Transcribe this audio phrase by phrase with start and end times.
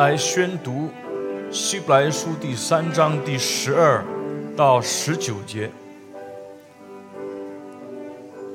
[0.00, 0.88] 来宣读
[1.52, 4.02] 《希伯来书》第三章第十二
[4.56, 5.70] 到十九节。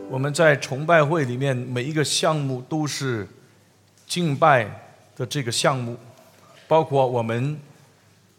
[0.10, 3.28] 我们在崇拜会里面，每一个项目都是
[4.08, 4.64] 敬拜
[5.16, 5.96] 的这个项目，
[6.68, 7.55] 包括我们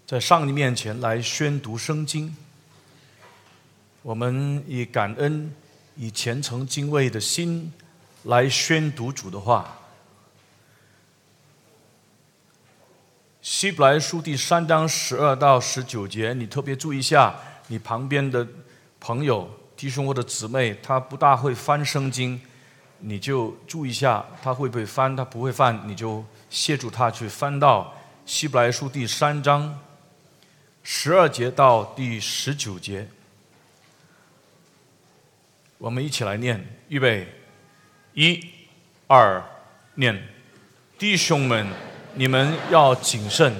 [0.05, 2.35] 在上帝面前来宣读圣经。
[4.03, 5.49] 我们以感恩、
[5.95, 7.73] 以虔诚敬畏的心
[8.25, 9.79] 来宣读主的话。
[13.47, 17.33] 希伯来书第三章十二到十九节，你特别注意一下，
[17.69, 18.45] 你旁边的
[18.99, 22.41] 朋友、弟兄或者姊妹，他不大会翻圣经，
[22.99, 25.15] 你就注意一下，他会不会翻？
[25.15, 29.79] 他不会翻，你就协助他去翻到希伯来书第三章
[30.83, 33.07] 十二节到第十九节。
[35.79, 37.33] 我们一起来念，预备，
[38.13, 38.45] 一、
[39.07, 39.41] 二，
[39.95, 40.21] 念，
[40.99, 41.96] 弟兄们。
[42.19, 43.53] 你们要谨慎，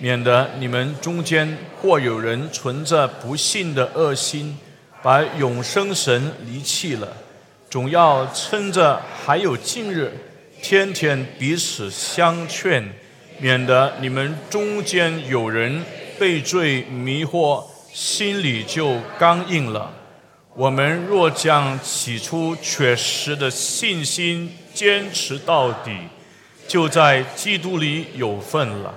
[0.00, 4.58] 免得你们中间或有人存着不信的恶心，
[5.00, 7.08] 把永生神离弃了。
[7.70, 10.12] 总要趁着还有今日，
[10.60, 12.84] 天天彼此相劝，
[13.38, 15.84] 免得你们中间有人
[16.18, 19.88] 被罪迷惑，心里就刚硬了。
[20.56, 25.92] 我们若将起初确实的信心坚持到底。
[26.70, 28.94] 就在基督里有份了。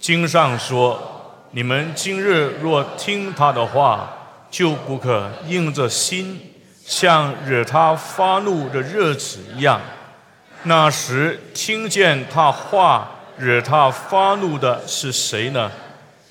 [0.00, 4.08] 经上说：“你们今日若听他的话，
[4.50, 6.40] 就不可硬着心，
[6.86, 9.78] 像惹他发怒的日子一样。
[10.62, 15.70] 那时听见他话惹他发怒的是谁呢？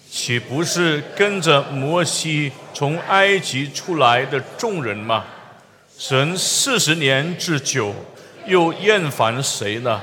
[0.10, 5.26] 岂不是跟着摩西从埃及出来的众人吗？
[5.96, 7.94] 神四十年之久，
[8.48, 10.02] 又厌烦谁呢？”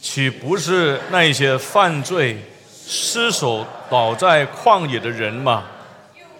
[0.00, 2.38] 岂不是那些犯罪、
[2.86, 5.64] 失手倒在旷野的人吗？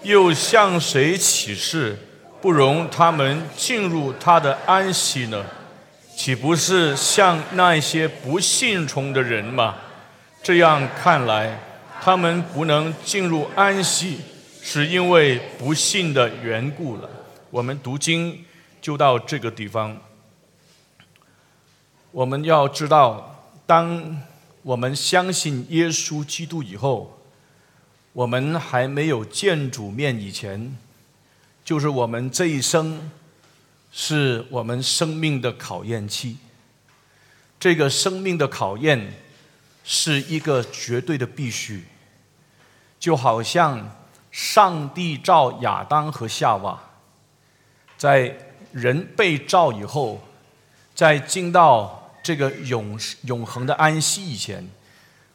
[0.03, 1.94] 又向谁起誓，
[2.41, 5.44] 不容他们进入他的安息呢？
[6.16, 9.76] 岂不是向那些不信从的人吗？
[10.43, 11.60] 这样看来，
[12.03, 14.20] 他们不能进入安息，
[14.62, 17.09] 是因为不信的缘故了。
[17.50, 18.43] 我们读经
[18.81, 19.94] 就到这个地方，
[22.10, 23.29] 我们要知道。
[23.70, 24.20] 当
[24.62, 27.16] 我们相信耶稣基督以后，
[28.12, 30.76] 我们还没有见主面以前，
[31.64, 33.08] 就是我们这一生
[33.92, 36.38] 是我们生命的考验期。
[37.60, 39.14] 这个生命的考验
[39.84, 41.84] 是一个绝对的必须，
[42.98, 43.88] 就好像
[44.32, 46.76] 上帝造亚当和夏娃，
[47.97, 48.37] 在
[48.72, 50.20] 人被造以后，
[50.92, 52.00] 在进到。
[52.22, 54.69] 这个永永恒的安息以前，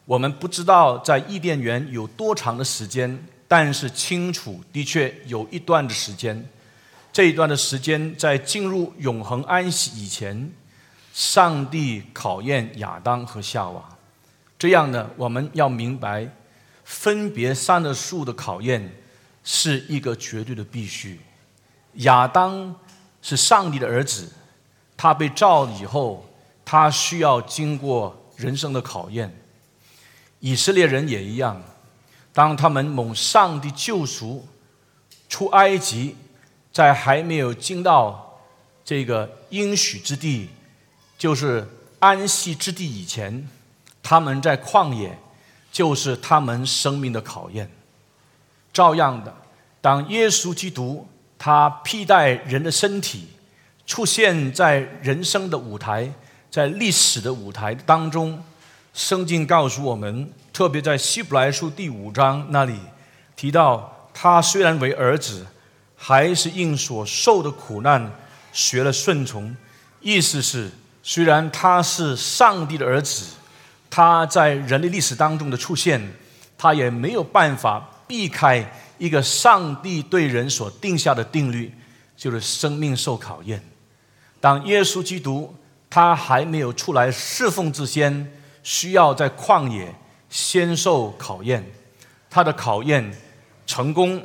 [0.04, 6.48] 我们不知道在伊甸园有多长的时间，但是清楚的确有一段的时间。
[7.12, 10.52] 这一段的时间在进入永恒安息以前，
[11.12, 13.82] 上帝考验亚当和夏娃。
[14.58, 16.28] 这样呢，我们要明白，
[16.84, 18.92] 分别善的树的考验
[19.42, 21.18] 是一个绝对的必须。
[21.94, 22.74] 亚当
[23.22, 24.30] 是上帝的儿子，
[24.96, 26.25] 他被造以后。
[26.68, 29.32] 他需要经过人生的考验，
[30.40, 31.62] 以色列人也一样。
[32.32, 34.48] 当他们蒙上帝救赎
[35.28, 36.16] 出埃及，
[36.72, 38.40] 在还没有进到
[38.84, 40.50] 这个应许之地，
[41.16, 41.66] 就是
[42.00, 43.48] 安息之地以前，
[44.02, 45.16] 他们在旷野，
[45.70, 47.70] 就是他们生命的考验。
[48.72, 49.32] 照样的，
[49.80, 51.06] 当耶稣基督
[51.38, 53.28] 他替代人的身体
[53.86, 56.12] 出现在人生的舞台。
[56.56, 58.42] 在历史的舞台当中，
[58.94, 62.80] 圣经告诉我们，特别在希伯来书第五章那里
[63.36, 65.46] 提到，他虽然为儿子，
[65.94, 68.10] 还是因所受的苦难
[68.54, 69.54] 学了顺从。
[70.00, 70.70] 意思是，
[71.02, 73.26] 虽然他是上帝的儿子，
[73.90, 76.00] 他在人类历史当中的出现，
[76.56, 78.66] 他也没有办法避开
[78.96, 81.70] 一个上帝对人所定下的定律，
[82.16, 83.62] 就是生命受考验。
[84.40, 85.54] 当耶稣基督。
[85.96, 88.30] 他还没有出来侍奉之前，
[88.62, 89.94] 需要在旷野
[90.28, 91.66] 先受考验。
[92.28, 93.10] 他的考验
[93.66, 94.22] 成功，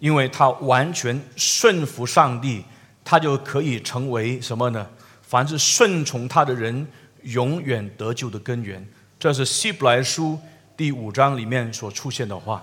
[0.00, 2.64] 因为他完全顺服上帝，
[3.04, 4.84] 他就可以成为什么呢？
[5.22, 6.84] 凡是顺从他的人，
[7.22, 8.84] 永远得救的根源。
[9.16, 10.36] 这是希伯来书
[10.76, 12.60] 第五章里面所出现的话。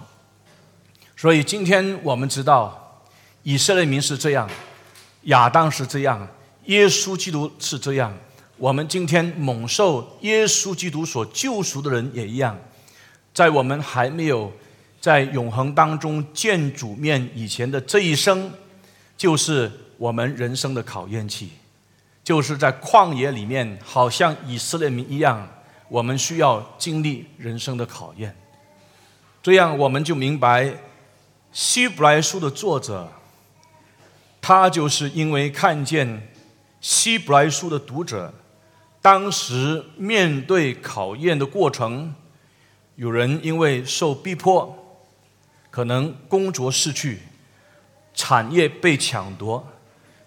[1.15, 3.01] 所以今天我们知道，
[3.43, 4.49] 以色列民是这样，
[5.21, 6.27] 亚当是这样，
[6.65, 8.13] 耶稣基督是这样。
[8.61, 12.55] 我们今天蒙受耶稣基督所救赎的人也一样，
[13.33, 14.53] 在我们还没有
[14.99, 18.51] 在永恒当中见主面以前的这一生，
[19.17, 21.49] 就是我们人生的考验期，
[22.23, 25.49] 就是在旷野里面，好像以色列民一样，
[25.89, 28.35] 我们需要经历人生的考验。
[29.41, 30.71] 这样，我们就明白
[31.51, 33.11] 希伯来书的作者，
[34.39, 36.31] 他就是因为看见
[36.79, 38.31] 希伯来书的读者。
[39.01, 42.13] 当时面对考验的过程，
[42.97, 44.77] 有人因为受逼迫，
[45.71, 47.17] 可能工作失去，
[48.13, 49.67] 产业被抢夺，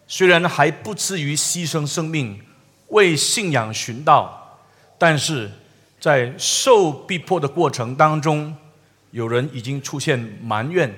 [0.08, 2.40] 虽然还不至于牺牲生命
[2.88, 4.58] 为信仰寻道，
[4.98, 5.48] 但是
[6.00, 8.56] 在受逼迫的过程当中，
[9.12, 10.92] 有人已经出现埋怨，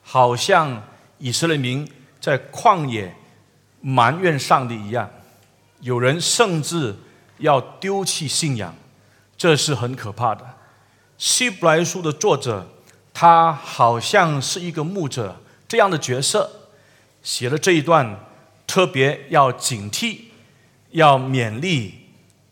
[0.00, 0.82] 好像
[1.18, 1.86] 以色列民
[2.18, 3.14] 在旷野
[3.82, 5.10] 埋怨上帝一样，
[5.80, 6.96] 有人甚至。
[7.40, 8.74] 要丢弃信仰，
[9.36, 10.46] 这是很可怕的。
[11.18, 12.66] 希伯来书的作者，
[13.12, 15.36] 他好像是一个牧者
[15.68, 16.50] 这样的角色，
[17.22, 18.18] 写了这一段，
[18.66, 20.20] 特别要警惕，
[20.92, 22.08] 要勉励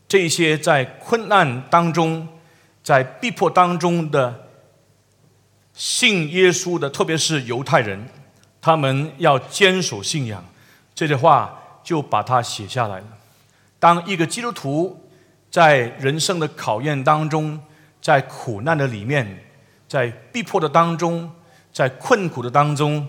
[0.06, 2.28] 这些在困难当中、
[2.82, 4.48] 在逼迫当中的
[5.72, 8.08] 信耶稣的，特别是犹太人，
[8.60, 10.44] 他们要坚守信仰。
[10.94, 13.06] 这句话就把它写下来了。
[13.80, 15.08] 当一个基督徒
[15.50, 17.60] 在人生的考验当中，
[18.02, 19.44] 在苦难的里面，
[19.86, 21.30] 在逼迫的当中，
[21.72, 23.06] 在困苦的当中，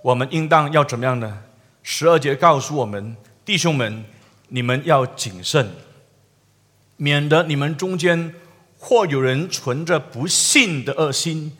[0.00, 1.42] 我们应当要怎么样呢？
[1.82, 4.04] 十二节告诉我们，弟兄们，
[4.48, 5.70] 你们要谨慎，
[6.96, 8.34] 免得你们中间
[8.78, 11.58] 或有人存着不信的恶心，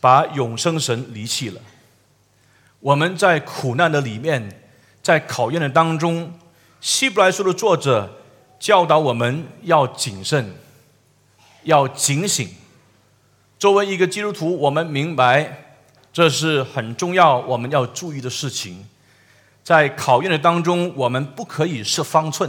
[0.00, 1.60] 把永生神离弃了。
[2.80, 4.60] 我们在苦难的里面，
[5.00, 6.32] 在考验的当中。
[6.80, 8.08] 希伯来书的作者
[8.60, 10.54] 教导我们要谨慎，
[11.64, 12.48] 要警醒。
[13.58, 15.76] 作为一个基督徒，我们明白
[16.12, 18.86] 这是很重要，我们要注意的事情。
[19.64, 22.48] 在考验的当中，我们不可以失方寸；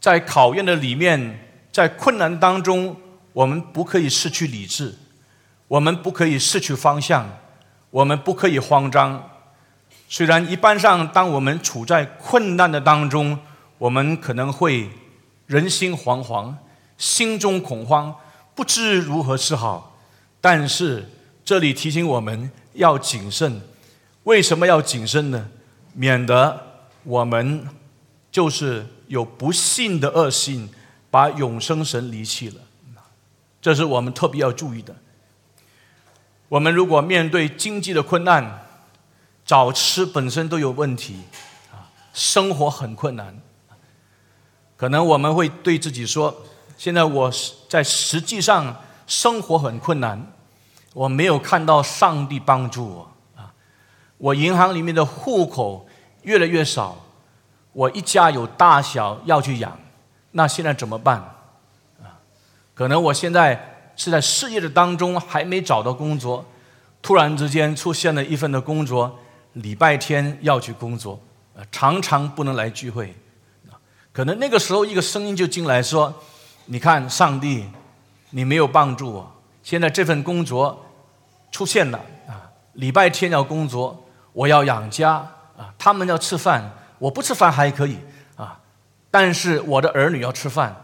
[0.00, 1.38] 在考验的里面，
[1.70, 2.96] 在困难当中，
[3.34, 4.94] 我们不可以失去理智，
[5.68, 7.28] 我们不可以失去方向，
[7.90, 9.28] 我们不可以慌张。
[10.12, 13.38] 虽然一般上，当我们处在困难的当中，
[13.78, 14.90] 我们可能会
[15.46, 16.52] 人心惶惶，
[16.98, 18.14] 心中恐慌，
[18.54, 19.98] 不知如何是好。
[20.38, 21.08] 但是
[21.42, 23.62] 这里提醒我们要谨慎。
[24.24, 25.48] 为什么要谨慎呢？
[25.94, 26.60] 免得
[27.04, 27.66] 我们
[28.30, 30.68] 就是有不幸的恶性，
[31.10, 32.56] 把永生神离弃了。
[33.62, 34.94] 这是我们特别要注意的。
[36.50, 38.61] 我们如果面对经济的困难，
[39.52, 41.14] 早吃本身都有问题，
[41.70, 41.84] 啊，
[42.14, 43.38] 生活很困难。
[44.78, 46.34] 可能我们会对自己说
[46.78, 47.30] ：“现在我
[47.68, 48.74] 在实际上
[49.06, 50.26] 生活很困难，
[50.94, 53.52] 我没有看到上帝帮助我啊！
[54.16, 55.86] 我银行里面的户口
[56.22, 56.96] 越来越少，
[57.74, 59.78] 我一家有大小要去养，
[60.30, 61.18] 那现在怎么办？
[62.00, 62.16] 啊，
[62.72, 66.42] 可能我现在是在事业的当中还没找到工作，
[67.02, 69.14] 突然之间出现了一份的工作。”
[69.54, 71.20] 礼拜天要去工作，
[71.70, 73.14] 常常不能来聚会，
[74.10, 76.14] 可能那个时候一个声音就进来说
[76.66, 77.66] ：“你看，上帝，
[78.30, 79.32] 你没有帮助我。
[79.62, 80.86] 现在这份工作
[81.50, 85.12] 出现了啊，礼拜天要工作，我要养家
[85.56, 87.98] 啊，他们要吃饭，我不吃饭还可以
[88.36, 88.58] 啊，
[89.10, 90.74] 但是我的儿女要吃饭，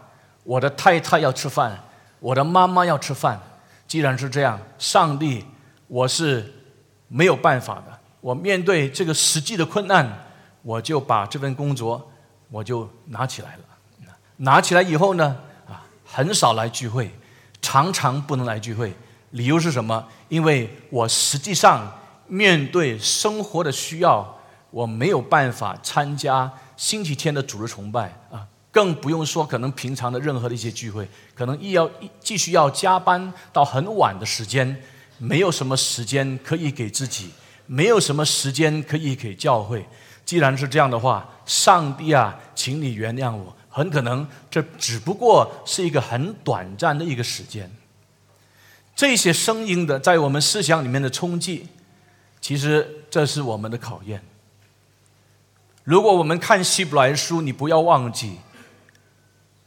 [0.43, 1.77] 我的太太要吃饭，
[2.19, 3.39] 我的妈妈要吃饭。
[3.87, 5.43] 既然是这样，上帝，
[5.87, 6.53] 我是
[7.07, 10.27] 没有办法的。”我面对这个实际的困难，
[10.61, 12.11] 我就把这份工作
[12.49, 13.63] 我就拿起来了。
[14.41, 15.35] 拿起来以后呢，
[15.67, 17.11] 啊，很少来聚会，
[17.61, 18.93] 常常不能来聚会。
[19.31, 20.07] 理由是什么？
[20.29, 21.91] 因为我实际上
[22.27, 24.39] 面对生活的需要，
[24.71, 31.89] 我没有办法参加星期天的主日崇拜啊，更不用说可能平常的任何的一些聚会，可能一要
[32.21, 34.81] 继续要加班到很晚的时间，
[35.17, 37.29] 没有什么时间可以给自己。
[37.71, 39.87] 没有什么时间可以给教会。
[40.25, 43.55] 既然是这样的话，上帝啊，请你原谅我。
[43.69, 47.71] 很可能这只不过是一个很短暂的一个时间。
[48.95, 51.67] 这些声音的在我们思想里面的冲击，
[52.41, 54.23] 其实这是我们的考验。
[55.83, 58.39] 如果我们看希伯来书，你不要忘记，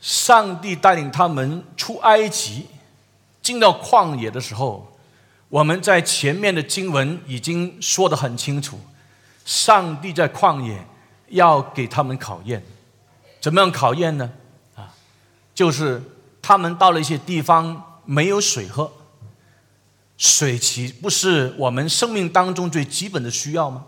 [0.00, 2.66] 上帝带领他们出埃及，
[3.40, 4.91] 进到旷野的时候。
[5.52, 8.80] 我们在前面的经文已经说得很清楚，
[9.44, 10.82] 上帝在旷野
[11.28, 12.64] 要给他们考验，
[13.38, 14.32] 怎么样考验呢？
[14.74, 14.88] 啊，
[15.54, 16.02] 就是
[16.40, 18.90] 他们到了一些地方没有水喝，
[20.16, 23.84] 水岂不是我们生命当中最基本的需要吗？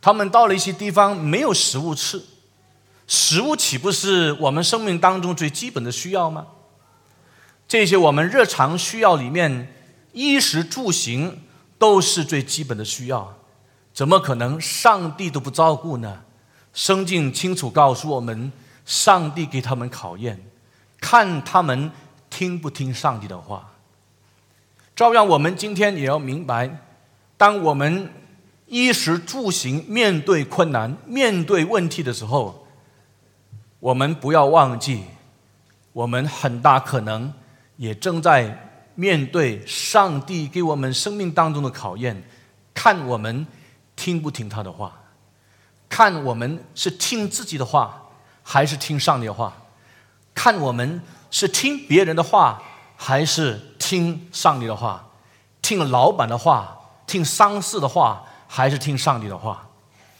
[0.00, 2.20] 他们到了一些地方没有食物吃，
[3.06, 6.48] 食物岂不是我们生命当中最基本的需要吗？
[7.68, 9.72] 这些我们日常需要里面，
[10.14, 11.42] 衣食住行
[11.78, 13.36] 都是最基本的需要，
[13.92, 16.22] 怎么可能上帝都不照顾呢？
[16.72, 18.50] 圣经清楚告诉我们，
[18.86, 20.42] 上帝给他们考验，
[20.98, 21.90] 看他们
[22.30, 23.72] 听不听上帝的话。
[24.96, 26.78] 照样，我们今天也要明白，
[27.36, 28.10] 当我们。
[28.66, 32.66] 衣食住行，面对困难、面对问题的时候，
[33.78, 35.04] 我们不要忘记，
[35.92, 37.32] 我们很大可能
[37.76, 38.63] 也正在
[38.94, 42.22] 面对上帝给我们生命当中的考验，
[42.72, 43.46] 看我们
[43.96, 44.92] 听不听他的话，
[45.88, 48.10] 看我们是听自己的话，
[48.42, 49.52] 还是听上帝的话，
[50.34, 52.62] 看我们是听别人的话，
[52.96, 55.10] 还是听上帝的话，
[55.60, 58.24] 听老板的话，听丧事的话。
[58.46, 59.68] 还是听上帝的话，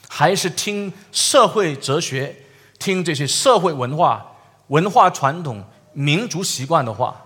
[0.09, 2.35] 还是听社会哲学，
[2.81, 4.27] 听这些社会文化、
[4.69, 7.24] 文化传统、民族习惯的话，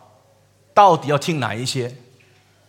[0.78, 1.92] 到底要听哪一些？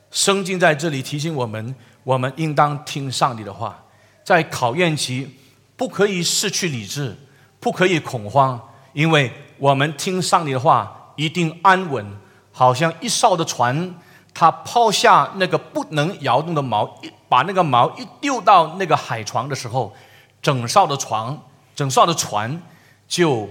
[0.10, 3.86] 圣经在这里提醒我们：我们应当听上帝的话，
[4.24, 5.38] 在考验期
[5.78, 7.16] 不可以失去理智，
[7.60, 8.60] 不可以恐慌，
[8.94, 12.04] 因为我们听上帝的话一定安稳，
[12.51, 13.94] 好像一艘的船，
[14.34, 16.89] 它抛下那个不能摇动的锚。
[17.04, 19.94] 一把那个锚一丢到那个海床的时候，
[20.42, 21.39] 整艘的船，
[21.75, 22.60] 整艘的船
[23.08, 23.48] 就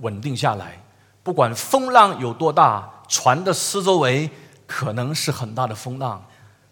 [0.00, 0.82] 稳定下来。
[1.22, 4.30] 不管风浪有多大，船的四周围
[4.68, 6.24] 可能是很大的风浪，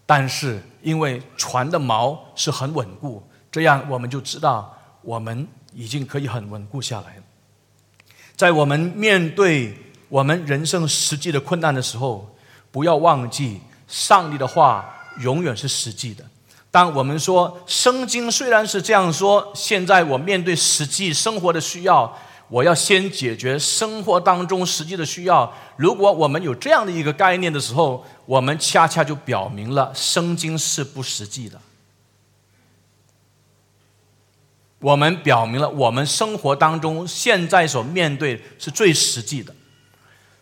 [0.07, 7.21] 但是因为船的锚是很稳固，这样我们就知道我们已经可以很稳固下来。
[8.37, 9.77] 在我们面对
[10.09, 12.33] 我们人生实际的困难的时候，
[12.71, 16.25] 不要忘记上帝的话永远是实际的。
[16.71, 22.17] 当我们说《圣经》虽然是这样说，现在我面对实际生活的需要，
[22.49, 25.53] 我要先解决生活当中实际的需要。
[25.77, 31.61] 如果我们有这样的一个概念的时候，我们恰恰就表明了《圣经》是不实际的。
[34.81, 39.53] 我们表明了我们生活当中现在所面对是最实际的。《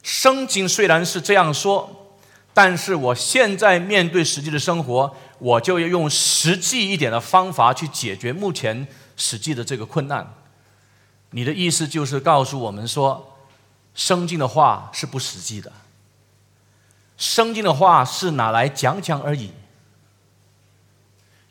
[0.03, 2.15] 圣经》虽然是这样说，
[2.53, 5.15] 但是我现在面对实际的生活。
[5.39, 10.27] 我就要用实际一点的方法去解决目前实际的这个困难。
[11.37, 13.37] 你的意思就是告诉我们说，
[13.95, 15.71] 圣经的话是不实际的，
[17.19, 19.51] 圣经的话是拿来讲讲而已。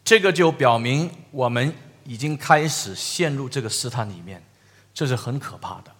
[0.03, 1.71] 这个就表明我们
[2.03, 4.43] 已经开始陷入这个试探里面，
[4.91, 5.91] 这是很可怕的。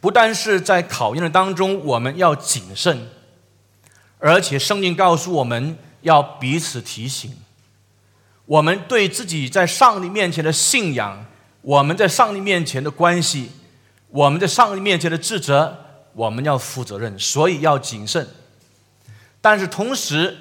[0.00, 3.08] 不但是在考验的当中我们要谨慎，
[4.20, 5.76] 而且圣经告诉我们。
[6.02, 7.32] 要彼此提醒，
[8.44, 11.24] 我们对自己在上帝面前的信仰，
[11.62, 13.50] 我们在上帝面前的关系，
[14.08, 15.76] 我们在上帝面前的职责，
[16.12, 18.26] 我们要负责任，所以要谨慎。
[19.40, 20.36] 但是同时，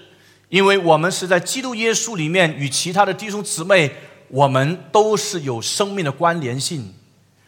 [0.49, 3.91] 因为我们是在基督耶稣里面与其他的弟兄姊妹，
[4.29, 6.93] 我们都是有生命的关联性。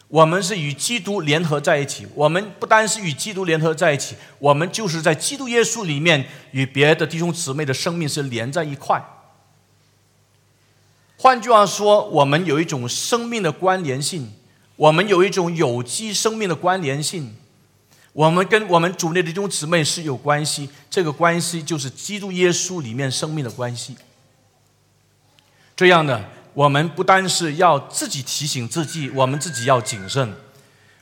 [0.08, 9.04] 我们是与基督联合在一起，我们不单是与基督联合在一起，我们就是在基督耶稣里面与别的弟兄姊妹的生命是连在一块。
[11.18, 14.34] 换句话说，我们有一种生命的关联性，
[14.76, 17.36] 我们有一种有机生命的关联性，
[18.12, 23.96] 我们跟我们主内的弟兄姊妹是有关系，这个关系就是基督耶稣里面生命的关系。
[25.76, 26.24] 这样的。
[26.56, 30.36] 我们不单是要自己提醒自己，我们自己要谨慎。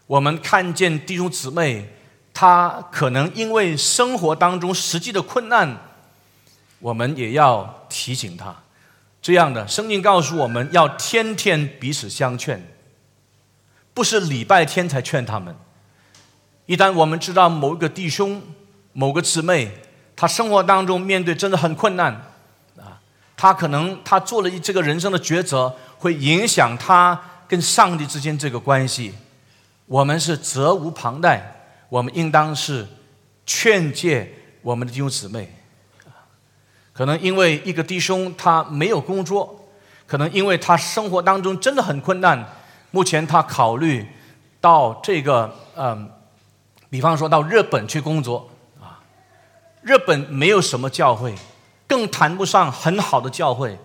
[0.07, 1.93] 我们看见弟兄姊妹，
[2.33, 5.77] 他可能因为生活当中实际的困难，
[6.79, 8.55] 我们也要提醒他。
[9.21, 12.61] 这样的圣经告诉我们要天天彼此相劝，
[13.93, 15.55] 不是礼拜天才劝他们。
[16.65, 18.41] 一旦我们知道某一个弟兄、
[18.93, 19.71] 某个姊妹，
[20.15, 22.13] 他生活当中面对真的很困难。
[22.77, 22.99] 啊
[23.37, 29.13] 他可能他做了一这个人生的抉择，会影响他跟上帝之间这个关系。
[29.87, 32.87] 我们是责无旁贷，我们应当是
[33.45, 35.51] 劝诫我们的弟兄姊妹。
[36.93, 39.67] 可能因为一个弟兄他没有工作，
[40.05, 42.45] 可能因为他生活当中真的很困难，
[42.91, 44.05] 目前他考虑
[44.59, 46.09] 到这个嗯，
[46.89, 48.99] 比方说到日本去工作啊，
[49.81, 51.33] 日本没有什么教会。
[51.87, 53.77] 更谈不上很好的教会。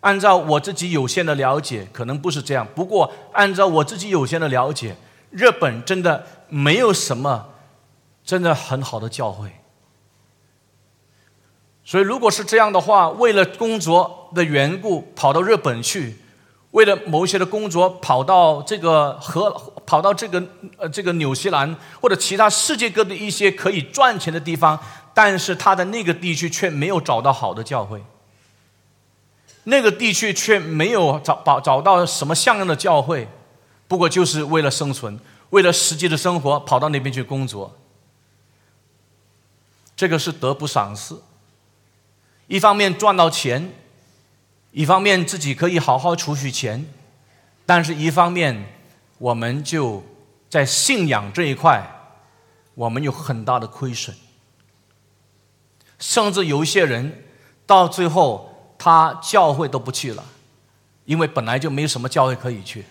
[0.00, 2.68] 按照我自己有限的了解，可能不是这样。
[2.74, 4.94] 不过，按照我自己有限的了解，
[5.30, 7.48] 日本真的没有什么
[8.22, 9.50] 真的很好的教会。
[11.88, 16.16] 所以，如果是这样的话，为了工作的缘故跑到日本去，
[16.72, 19.48] 为了某一些的工作跑到这个和
[19.86, 20.42] 跑到这个
[20.78, 24.76] 呃这个纽西兰或者其他世界各地一些可以赚钱的地方，
[25.14, 28.02] 但是他的那个地区却没有找到好的教会，
[29.62, 33.28] 那个地区却没有找找找到什么像样的教会，
[33.86, 37.76] 不过就是为了生存，为了实际的生活跑到那边去工作，
[39.94, 41.14] 这个是得不偿失。
[42.46, 43.72] 一方面赚到钱，
[44.70, 46.86] 一方面自己可以好好储蓄钱，
[47.64, 48.64] 但是一方面
[49.18, 50.02] 我们就
[50.48, 51.84] 在信仰这一块，
[52.74, 54.14] 我们有很大的亏损，
[55.98, 57.24] 甚至有一些人
[57.66, 60.24] 到最后他教会都不去了，
[61.04, 62.84] 因为本来就没什么教会可以去，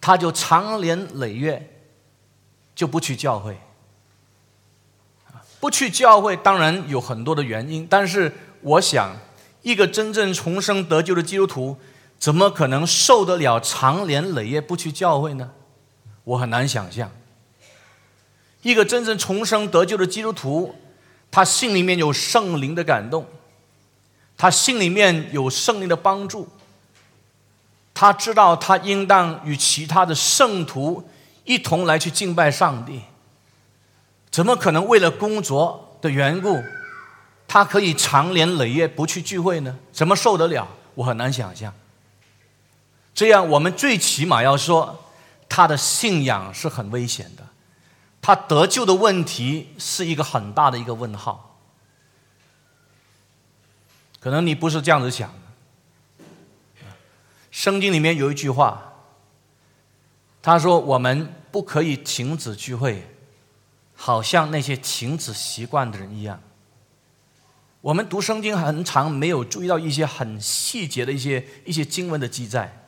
[0.00, 1.70] 他就长年累月
[2.74, 3.56] 就不去教会。
[5.62, 7.86] 不去教会，当然有很多的原因。
[7.88, 9.16] 但是，我想，
[9.62, 11.76] 一个真正重生得救的基督徒，
[12.18, 15.52] 怎么可能受得了长年累月不去教会呢？
[16.24, 17.08] 我很难想象。
[18.62, 20.74] 一个真正重生得救的基督徒，
[21.30, 23.24] 他心里面有圣灵的感动，
[24.36, 26.48] 他心里面有圣灵的帮助，
[27.94, 31.08] 他知道他应当与其他的圣徒
[31.44, 33.02] 一同来去敬拜上帝。
[34.32, 36.64] 怎么可能为了工作的缘故，
[37.46, 39.78] 他可以长年累月不去聚会呢？
[39.92, 40.66] 怎么受得了？
[40.94, 41.72] 我很难想象。
[43.14, 45.04] 这样，我们最起码要说，
[45.50, 47.46] 他的信仰是很危险的，
[48.22, 51.58] 他得救的问题是一个很大的一个问号。
[54.18, 56.86] 可能你不是这样子想的。
[57.50, 58.94] 圣经里面有一句话，
[60.40, 63.06] 他说：“我们不可以停止聚会。”
[64.04, 66.42] 好像那些停止习惯的人一样，
[67.80, 72.82] 我们读圣经很长，没有注意到一些很细节的一些一些经文的记载，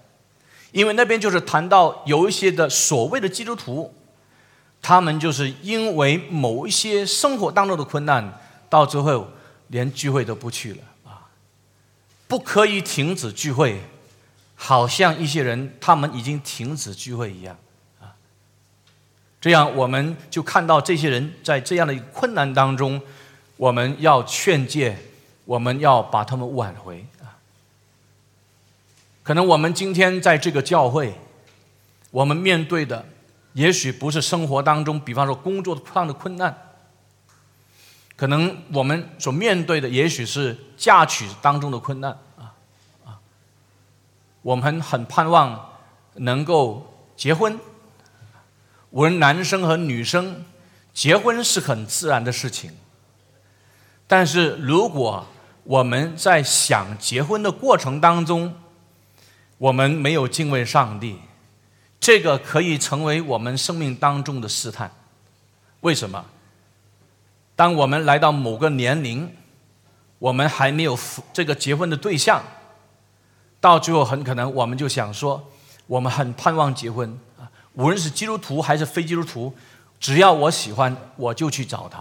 [0.73, 3.95] 因为那边就是谈到有一些的所谓的基督徒，
[4.83, 9.29] 他们就是因为某一些生活当中的困难，到最后
[9.69, 10.83] 连聚会都不去了。
[11.05, 11.31] 啊，
[12.27, 13.81] 不可以停止聚会，
[14.57, 17.57] 好像一些人他们已经停止聚会一样。
[19.45, 22.99] 这样，我们就看到这些人在这样的困难当中，
[23.59, 24.97] 我们要劝诫，
[25.45, 27.37] 我们要把他们挽回啊。
[29.23, 31.13] 可能我们今天在这个教会，
[32.11, 33.05] 我们面对的
[33.53, 36.57] 也许不是生活当中，比方说工作上的困难，
[38.17, 42.55] 可能我们所面对的也许是嫁娶当中的困难啊
[43.05, 43.21] 啊。
[44.41, 45.69] 我们很盼望
[46.15, 47.61] 能够结婚。
[48.95, 50.45] 无论男生和女生，
[50.93, 52.71] 结婚是很自然的事情。
[54.07, 55.27] 但是如果
[55.65, 58.55] 我们在想结婚的过程当中，
[59.59, 61.19] 我们没有敬畏上帝，
[61.99, 64.89] 这个可以成为我们生命当中的试探。
[65.81, 66.25] 为什么？
[67.57, 69.29] 当我们来到某个年龄，
[70.21, 70.97] 我们还没有
[71.33, 72.41] 这个结婚的对象，
[73.61, 75.51] 到最后很可能我们就想说，
[75.89, 77.19] 我们很盼望结婚。
[77.75, 79.55] 无论是基督徒还是非基督徒，
[80.01, 82.01] 只要我喜欢，我就去找他；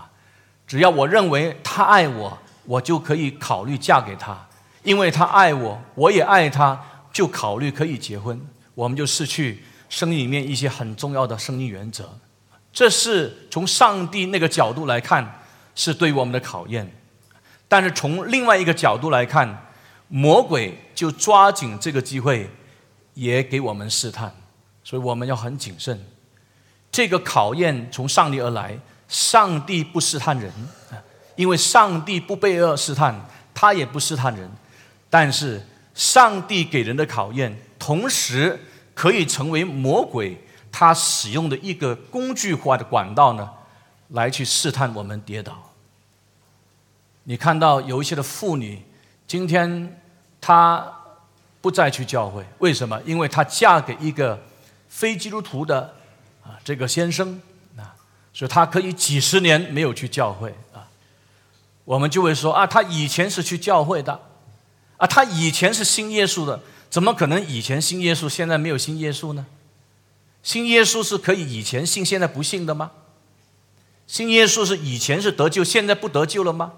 [0.66, 4.48] 只要我认为他爱我，我就可以考虑嫁给他。
[4.84, 6.80] 因为他爱我，我也爱他，
[7.12, 8.40] 就考虑可以结婚。
[8.76, 12.18] 我们就失去生意里面一些很重要的生意原则。
[12.74, 15.40] 这是从上帝那个角度来看，
[15.74, 16.86] 是对我们的考验；
[17.68, 19.66] 但是从另外一个角度来看，
[20.10, 22.50] 魔鬼就抓紧这个机会，
[23.14, 24.36] 也给我们试探。
[24.84, 26.04] 所以我们要很谨慎。
[26.91, 30.52] 这个考验从上帝而来，上帝不试探人，
[31.36, 33.19] 因为上帝不被恶试探，
[33.52, 34.48] 他也不试探人。
[35.10, 35.65] 但是
[35.96, 38.60] 上帝给人的考验，同时
[38.93, 40.39] 可以成为魔鬼
[40.72, 43.50] 他使用的一个工具化的管道呢，
[44.10, 45.72] 来去试探我们跌倒。
[47.24, 48.84] 你看到有一些的妇女，
[49.26, 50.00] 今天
[50.39, 50.93] 她
[51.60, 53.02] 不再去教会，为什么？
[53.04, 54.39] 因为她嫁给一个。
[54.94, 55.96] 非基督徒的
[56.44, 57.42] 啊，这个先生
[57.76, 57.96] 啊，
[58.32, 60.86] 所以他可以几十年没有去教会啊，
[61.84, 64.22] 我们就会说啊，他以前是去教会的
[64.98, 69.48] 啊，他以前是信耶稣的，怎么可能以前信耶稣，现在没有信耶稣呢？
[70.44, 72.92] 信耶稣是可以以前信，现在不信的吗？
[74.06, 76.74] 信耶稣是以前是得救，现在不得救了吗？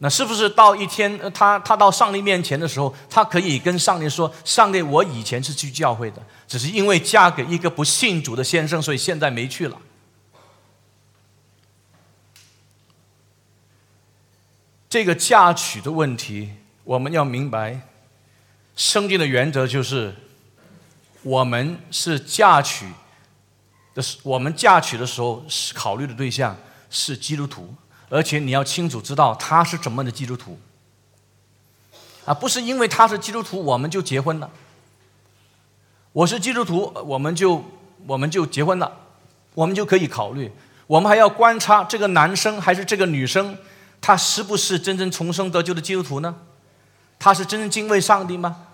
[0.00, 9.76] 那是不是到一天，他他到上帝面前的时候，他可以跟上帝说：“上帝，我以前是去教会的，只是因为嫁给一个不信主的先生，所以现在没去了。”
[14.88, 16.52] 这个嫁娶的问题，
[16.84, 17.80] 我们要明白，
[18.76, 20.14] 圣经的原则就是，
[21.22, 22.86] 我们是嫁娶
[23.94, 26.56] 的，我们嫁娶的时候考虑的对象
[26.88, 27.74] 是基督徒，
[28.08, 30.58] 而且你要清楚知道他是怎么的基督徒，
[32.24, 34.50] 啊，不是因为他是基督徒我们就结婚了。
[36.12, 37.64] 我是基督徒，我们就
[38.06, 38.90] 我们就结婚了，
[39.54, 40.50] 我们就可以考虑。
[40.86, 43.58] 我们还要观察这个男生还是这个女生，
[44.00, 46.34] 他是不是真正重生得救的基督徒呢？
[47.18, 48.64] 他是真正敬畏上帝吗？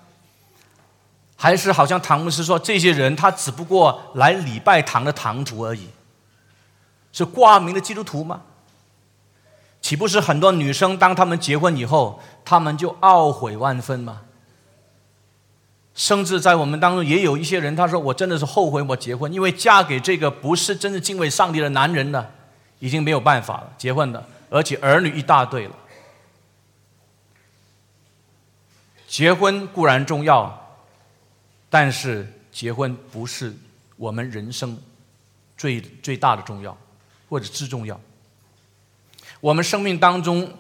[1.36, 5.88] 还是好像唐牧师说，这些人他只不过来礼拜堂的堂主而已，
[7.12, 8.42] 是挂名的基督徒吗？
[9.84, 14.22] 岂不是很多女生当他们结婚以后，他们就懊悔万分吗？
[15.94, 22.26] 甚至在我们当中也有一些人，他说：“我真的是后悔我结婚，因为嫁给这个不是真正敬畏上帝的男人呢，
[22.78, 25.76] 已经没有办法了，结婚的，而且儿女一大堆了。
[29.06, 30.78] 结婚固然重要，
[31.68, 33.54] 但是结婚不是
[33.98, 34.78] 我们人生
[35.58, 36.74] 最最大的重要，
[37.28, 38.00] 或者至重要。
[39.44, 40.50] 我们生命当中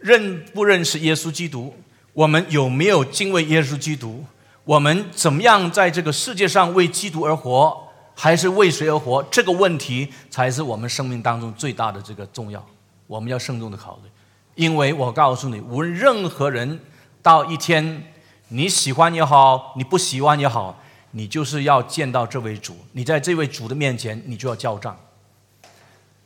[0.00, 1.72] 认不认识耶稣基督？
[2.12, 4.24] 我们有没有敬畏耶稣基督？”
[4.64, 9.22] 我们怎么样在这个世界上为基督而活，还是为谁而活？
[9.30, 12.64] 这个问题才是我们生命当中最大的这个重要。
[13.06, 14.10] 我们要慎重的考虑，
[14.56, 16.80] 因为我告诉你，无论任何人
[17.22, 18.12] 到一天，
[18.48, 22.76] 你喜欢也好，你不喜欢也好，你就是要见到这位主。
[22.90, 24.98] 你在这位主的面前，你就要交账。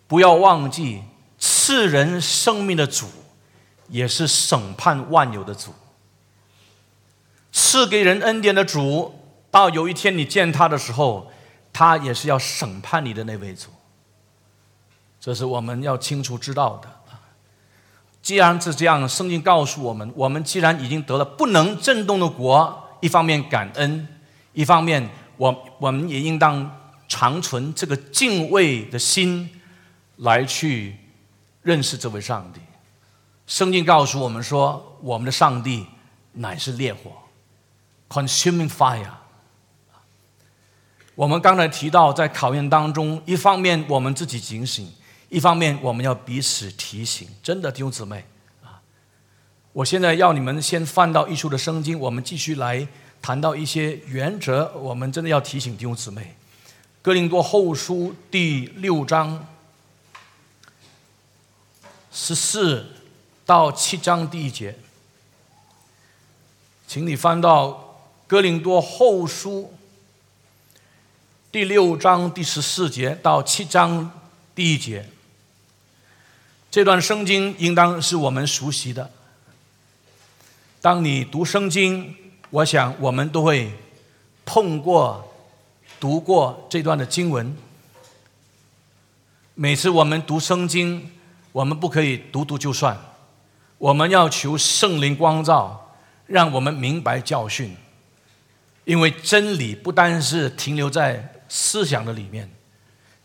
[0.07, 1.03] 不要忘记，
[1.67, 3.09] 赐人生命的主，
[3.89, 5.75] 也是审判万有的主。
[7.51, 9.13] 赐给人恩典的主，
[9.51, 11.29] 到有一天你见他的时候，
[11.73, 13.71] 他也是要审判你的那位主。
[15.19, 16.89] 这是我们要清楚知道的。
[18.23, 24.07] 既然是这样，圣经告诉我们，我们既然已经得了不能震动的国，一方面感恩，
[24.53, 29.51] 一方面我我们也应当长存这个敬畏的心，
[30.19, 30.95] 来去
[31.67, 32.61] 认识这位上帝。
[33.49, 35.85] 圣经告诉我们说，我们的上帝
[36.35, 37.11] 乃是烈火。
[38.09, 39.11] Consuming fire。
[41.17, 44.89] 我们刚才提到，在考验当中，一方面我们自己警醒，
[45.29, 47.27] 一方面我们要彼此提醒。
[47.43, 48.25] 真的弟兄姊妹
[48.63, 48.79] 啊！
[49.73, 52.87] 我现在要你们先翻到艺术的圣经，我们继续来
[53.21, 54.73] 谈到一些原则。
[54.77, 56.23] 我们真的要提醒弟兄姊妹，
[57.03, 59.45] 《哥林多后书》第六章
[62.19, 62.87] 十四
[63.45, 64.75] 到七章第一节，
[66.89, 67.83] 请你翻到。
[68.27, 69.73] 哥林多后书
[71.53, 74.11] 第六章第十四节到七章
[74.55, 75.09] 第一节，
[76.71, 79.11] 这段圣经应当是我们熟悉的。
[80.81, 82.17] 当你读圣经，
[82.49, 83.71] 我想我们都会
[84.47, 85.33] 碰过、
[86.01, 87.55] 读过这段的经文。
[89.55, 91.13] 每次我们读圣经，
[91.57, 92.95] 我们不可以读读就算，
[93.79, 97.75] 我们要求圣灵光照，让我们明白教训。
[98.85, 102.47] 因为真理不单是停留在思想的里面，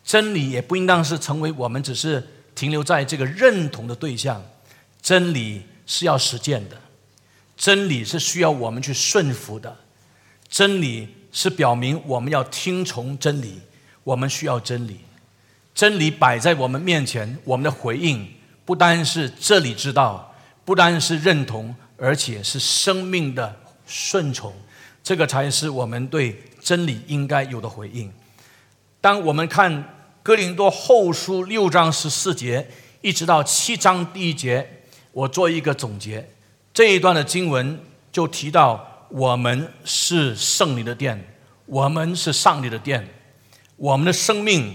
[0.02, 4.42] 真理也不应当是成为我们只是停留在这个认同的对象。
[5.02, 6.78] 真理是要实践的，
[7.58, 9.76] 真理是需要我们去顺服的，
[10.48, 13.60] 真理是表明我们要听从真理，
[14.06, 15.02] 我们需要真理。
[15.74, 18.28] 真理摆在我们面前，我们的回应
[18.66, 23.56] 不单是这里知道，不单是认同，而且是生命的
[23.86, 24.54] 顺从。
[25.04, 28.12] 这个才是我们对真理应该有的回应。
[29.00, 32.68] 当我们看哥林多后书六章十四节，
[33.02, 36.30] 一直到七章第一节，我做一个总结。
[36.72, 37.80] 这一段的经文
[38.12, 41.20] 就提到，我们是圣灵的殿，
[41.66, 43.08] 我们是上帝的殿，
[43.78, 44.72] 我们的生命，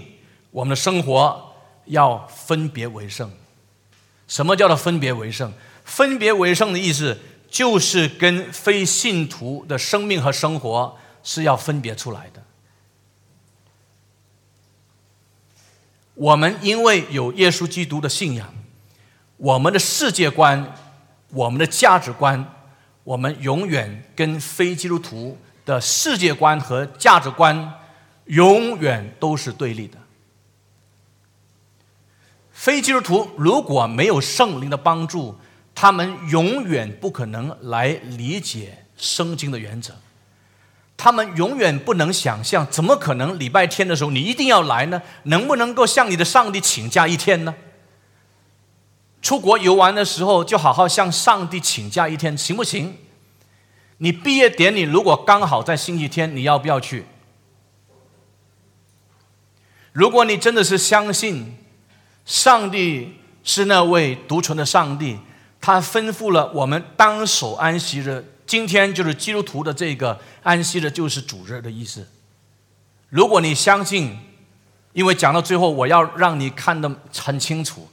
[0.57, 1.53] 我们的生活
[1.85, 3.31] 要分别为圣。
[4.27, 5.53] 什么叫做分别为圣？
[5.85, 7.15] 分别为圣的意思。
[7.49, 12.43] 就是跟非信徒的生命和生活是要分别出来的。
[16.15, 18.53] 我们因为有耶稣基督的信仰，
[19.37, 20.75] 我们的世界观、
[21.29, 22.53] 我们的价值观，
[23.05, 27.75] 我们永远跟非基督徒的世界观和价值观
[28.25, 29.97] 永远都是对立的。
[32.57, 35.37] 非基督徒如果没有圣灵的帮助，
[35.75, 39.93] 他们永远不可能来理解圣经的原则，
[40.97, 44.99] 他们永远不能想象，怎么可能礼拜天的时候你一定要来呢？
[45.25, 47.53] 能不能够向你的上帝请假一天呢？
[49.21, 52.97] 出国游玩的时候，就好好向上帝请假一天，行不行？
[53.99, 57.05] 你毕业典礼如果刚好在星期天，你要不要去？
[59.91, 61.55] 如果你真的是相信
[62.27, 65.17] 上帝是那位独存的上帝，
[65.61, 68.33] 他吩咐了我们当守安息日。
[68.45, 72.05] 今天就是基督徒的这个安息日，就是主日的意思。
[73.07, 74.17] 如果你相信，
[74.91, 77.87] 因为讲到最后，我要让你看得很清楚，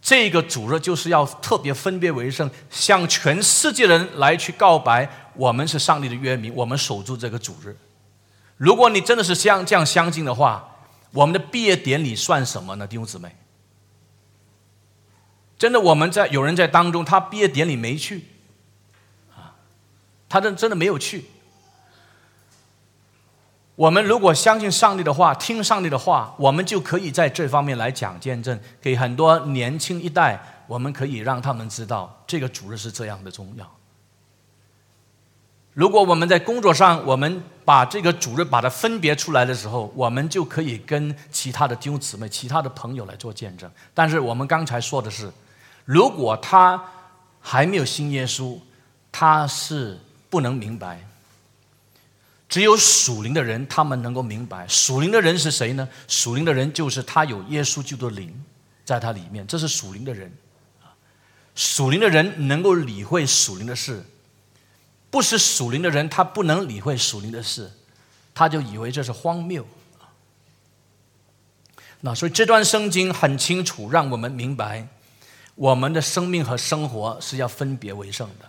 [0.00, 7.76] 这个主日就是要特别分别为圣，向全世界人来去告白，我们是上帝的约民，我们守住这个主日。
[8.56, 10.68] 如果你真的是像这样相信的话，
[11.10, 13.34] 我们的毕业典礼算什么呢，弟兄姊妹？
[15.62, 18.24] 真的，我们在有人在当中，他毕业典礼没去。
[19.32, 19.54] 啊
[20.28, 21.26] 他真真的没有去。
[23.76, 33.64] 我们如果相信上帝的话，听上帝的话，我们就可以在这方面来讲见证，给很多年轻一代，我们可以让他们知道这个主日是这样的重要。
[35.74, 43.70] 如果我们在工作上，我们把这个主日把它分别出来的时候，我们就可以跟其他的弟兄姊妹、其他的朋友来做见证。
[43.94, 45.30] 但是我们刚才说的是，
[45.84, 46.82] 如果他
[47.40, 48.58] 还没有信耶稣，
[49.10, 49.98] 他是。
[50.32, 51.06] 不能明白，
[52.48, 54.66] 只有属灵的人，他们能够明白。
[54.66, 55.86] 属灵的人是谁呢？
[56.08, 58.42] 属灵的人就是他有耶稣基督的灵
[58.82, 60.32] 在他里面，这是属灵的人。
[61.54, 64.02] 属灵的人能够理会属灵的事，
[65.10, 67.70] 不是属灵的人，他不能理会属灵的事，
[68.32, 69.66] 他就以为这是荒谬。
[72.00, 74.88] 那所以这段圣经很清楚，让我们明白，
[75.62, 78.46] 我们的生命和生活是要分别为圣的。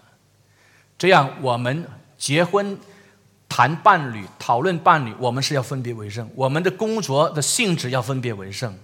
[0.98, 2.76] 这样，我们结婚、
[3.48, 8.76] 谈伴侣、讨论伴侣，我们是要分别为圣；我们的工作的性质要分别为圣。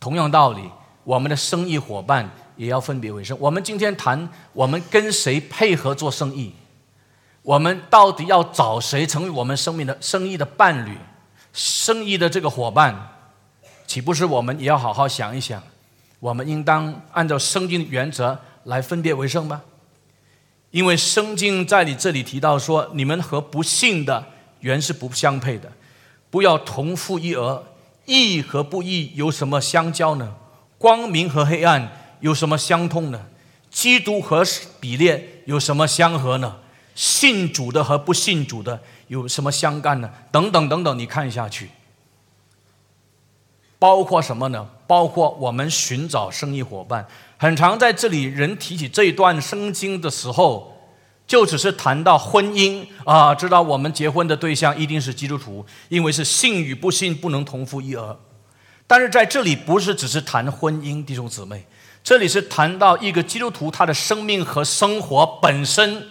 [0.00, 0.68] 同样道理，
[1.04, 3.38] 我们的生意伙伴也要分别为圣。
[3.38, 6.52] 我们今天谈，我们跟谁配合做生意？
[7.42, 10.98] 我们到底要找谁成为我们生命的生意的伴侣、
[11.52, 13.12] 生意的这个伙伴？
[13.86, 15.62] 岂不是我们也要好好想一想？
[16.20, 19.62] 我们应当按照圣经的原则来分别为圣吗？
[20.70, 24.24] 因为圣经在你这里提到说，你们和不信的
[24.60, 25.72] 原是不相配的，
[26.30, 27.64] 不要同父一儿。
[28.06, 30.34] 义和不义有什么相交呢？
[30.78, 33.26] 光明和黑暗有什么相通呢？
[33.70, 34.44] 基督和
[34.80, 36.56] 比列有什么相合呢？
[36.94, 40.10] 信主的和不信主的有什么相干呢？
[40.32, 41.70] 等等等等，你看下去，
[43.80, 44.68] 包括什么呢？
[44.86, 47.08] 包括我们寻找生意伙伴。
[47.38, 50.76] 很常在这里，人提起这一段圣经的时候，
[51.26, 58.18] 就只是谈到婚姻啊，知道我们结婚的对象一定是基督徒，因为是信与不信不能同父一儿。
[58.86, 61.64] 但是在这里不是只是谈婚姻，弟兄姊妹，
[62.04, 66.08] 这里是谈到一个基督徒他的生命和生活本身，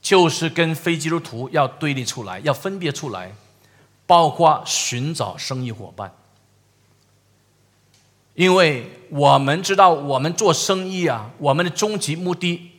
[0.00, 3.32] 就是跟非基督徒要对立出来，要分别出来，
[4.06, 6.12] 包括寻找生意伙伴。
[8.40, 12.70] 因为我们知道，我们做生意啊，我们的终极目的，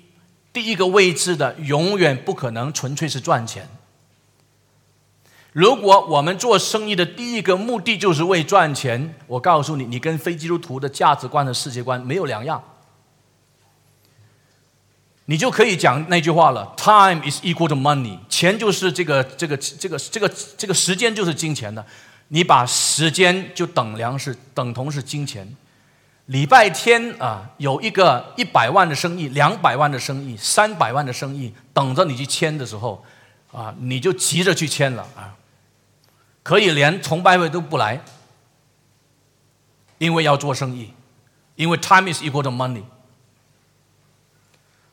[0.51, 3.69] 第一个位置的，永远不可能纯粹是赚钱。
[5.51, 12.63] 如果我们做生意的第一个目的就是为赚钱，我告诉你，你跟非基督徒的价值观和世界观没有两样，
[15.25, 21.85] 你就可以讲那句话了：“Time is equal to money。”钱就是这个这个这个这个这个时间就是金钱的。
[22.33, 25.53] 你把时间就等量是等同是金钱，
[26.27, 33.03] 礼拜天啊有一个一百万的生意、两百万的生意、三百万的生意等着你去签的时候，
[33.51, 35.35] 啊你就急着去签了啊，
[36.41, 38.01] 可以连崇拜会都不来，
[39.97, 40.93] 因为要做生意，
[41.57, 42.83] 因为 time is equal to money。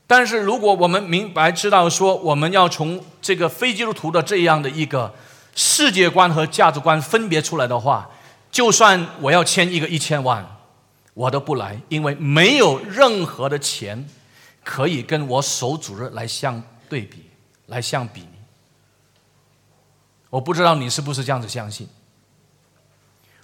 [0.09, 5.15] 但是如果我们明白知道说我们要从这个非基督徒的这样的一个。
[5.61, 8.09] 世界观和价值观分别出来的话，
[8.49, 10.47] 就算我要签一个一千万，
[11.15, 14.09] 我都不来，因为没有任何的钱
[14.63, 17.29] 可以跟我守主日来相对比、
[17.67, 18.25] 来相比。
[20.31, 21.89] 我不知道你是不是这样子相信。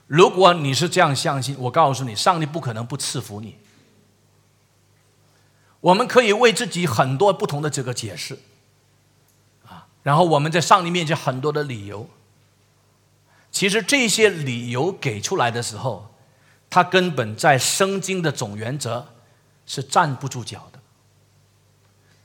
[0.06, 3.58] 如果你是这样相信，我告诉你，上帝不可能不赐福你。
[5.80, 8.38] 我们可以为自己很多不同的这个解释。
[10.04, 12.06] 然后我们在上帝面前很多的理由，
[13.50, 16.14] 其实这些理由给出来的时候，
[16.68, 19.08] 他根本在生经的总原则
[19.64, 20.78] 是站不住脚的。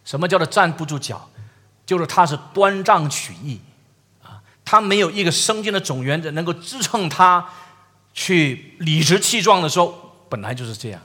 [0.03, 1.29] 什么叫做站不住脚？
[1.85, 3.61] 就是他是端仗取义
[4.23, 7.49] 啊，他没有一个生经的总原则能够支撑他
[8.13, 11.01] 去理直气壮的说，本来就是这样。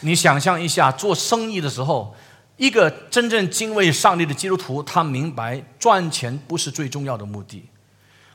[0.00, 2.14] 你想象一下做生意的时候。
[2.56, 7.64] 一个真正敬畏上帝的基督徒，他明白赚钱不是最重要的目的。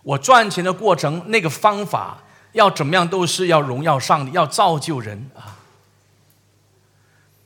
[0.04, 5.58] 我赚钱的过程，那个方法要怎么样，都是要荣耀上帝，要造就人啊。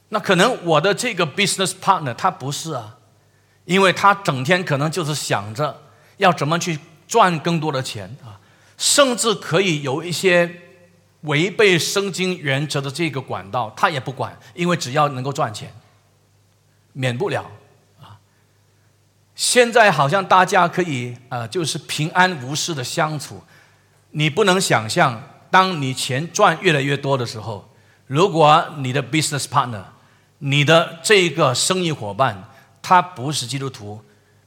[0.09, 2.97] 那可能我的这个 business partner 他不是啊，
[3.65, 5.81] 因为他整天可能就是想着
[6.17, 8.37] 要怎么去赚更多的钱啊，
[8.77, 10.61] 甚至可以有一些
[11.21, 15.73] 违背圣经原则的这个管道，他也不管，因为只要能够赚钱，
[16.93, 17.43] 免不了。
[17.99, 18.17] 啊
[19.35, 23.41] 现在好像大家可以呃，就是平安无事的相处。
[24.11, 27.67] 你不能想象，当你钱赚越来越多的时候，
[28.05, 29.81] 如果你的 business partner，
[30.37, 32.47] 你的这个生意伙伴，
[32.81, 33.99] 他不是基督徒，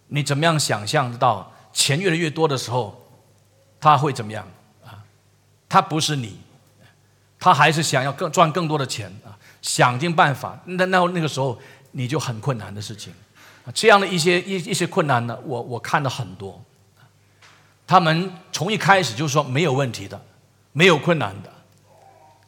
[0.07, 3.11] 你怎么样想象到钱越来越多的时候，
[3.81, 4.47] 他会怎么样
[4.85, 5.03] 啊？
[5.69, 6.39] 他不是你，
[7.41, 10.57] 他还是想要更赚更多的钱啊，想尽办法。
[10.65, 11.61] 那那那个时候
[11.97, 13.11] 你就很困难的事情。
[13.73, 16.63] 这样的一些一一些困难呢，我我看到很多，
[17.87, 20.21] 他们从一开始就说没有问题的，
[20.73, 21.51] 没有困难的，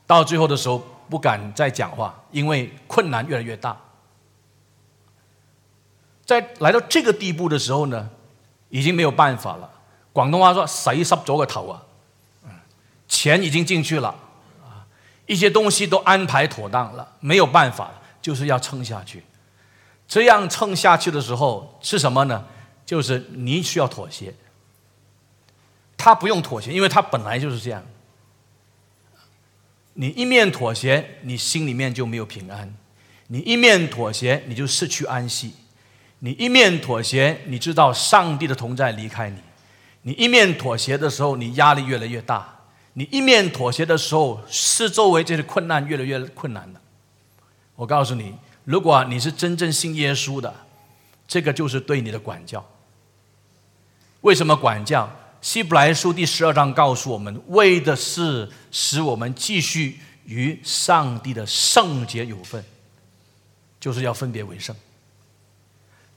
[0.07, 3.75] 到最后的时候不敢再讲话，因为困难越来越大。
[6.27, 8.11] 在来到这个地步的时候呢，
[8.69, 9.71] 已经没有办法了。
[10.13, 11.83] 广东话说“谁湿咗个头啊”，
[13.09, 14.15] 钱已经进去了，
[15.27, 19.25] 一些东西都安排妥当了，没有办法，就是要撑下去。
[20.09, 22.47] 这样撑下去的时候是什么呢？
[22.87, 24.35] 就是你需要妥协，
[25.99, 27.85] 他不用妥协，因为他本来就是这样。
[29.93, 32.69] 你一面妥协，你心里面就没有平安；
[33.27, 35.51] 你一面妥协，你就失去安息；
[36.21, 39.41] 你一面妥协，你知道上帝的同在离开你；
[40.01, 42.41] 你一面妥协的时候，你压力越来越大；
[42.95, 46.81] 你一面妥协的时候，是周围这些困难越来越困难的。
[47.77, 48.35] 我告诉你。
[48.69, 50.55] 如果你是真正信耶稣的，
[51.27, 52.63] 这个就是对你的管教。
[54.21, 55.11] 为什么管教？
[55.41, 62.63] 希伯来书第十二章告诉我们，为的是使我们继续与上帝的圣洁有份，
[63.81, 64.77] 就是要分别为圣。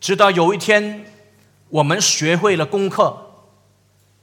[0.02, 1.06] 直到有一天，
[1.70, 3.18] 我们学会了功课，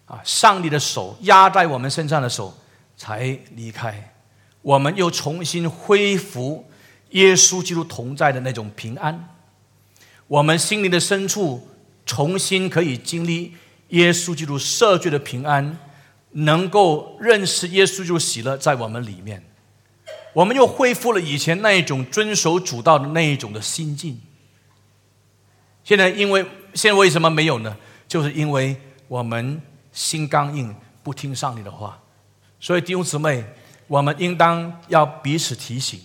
[0.04, 2.54] 啊，上帝的手压在我们身上的手
[2.94, 4.12] 才离开，
[4.60, 6.67] 我们又重新恢复。
[7.10, 9.28] 耶稣基督同在的那种平安，
[10.26, 11.68] 我们心灵的深处
[12.04, 13.54] 重新可以经历
[13.88, 15.78] 耶稣基督赦罪的平安，
[16.32, 19.42] 能够认识耶稣基督喜乐在我们里面，
[20.34, 24.20] 我们又恢复了以前那一种遵守主道的那一种的心境。
[25.82, 26.44] 现在因为
[26.74, 27.74] 现在为什么没有呢？
[28.06, 29.60] 就是因为我们
[29.92, 31.98] 心刚硬，不听上帝的话，
[32.60, 33.42] 所以弟兄姊妹，
[33.86, 35.98] 我们应当要彼此提醒。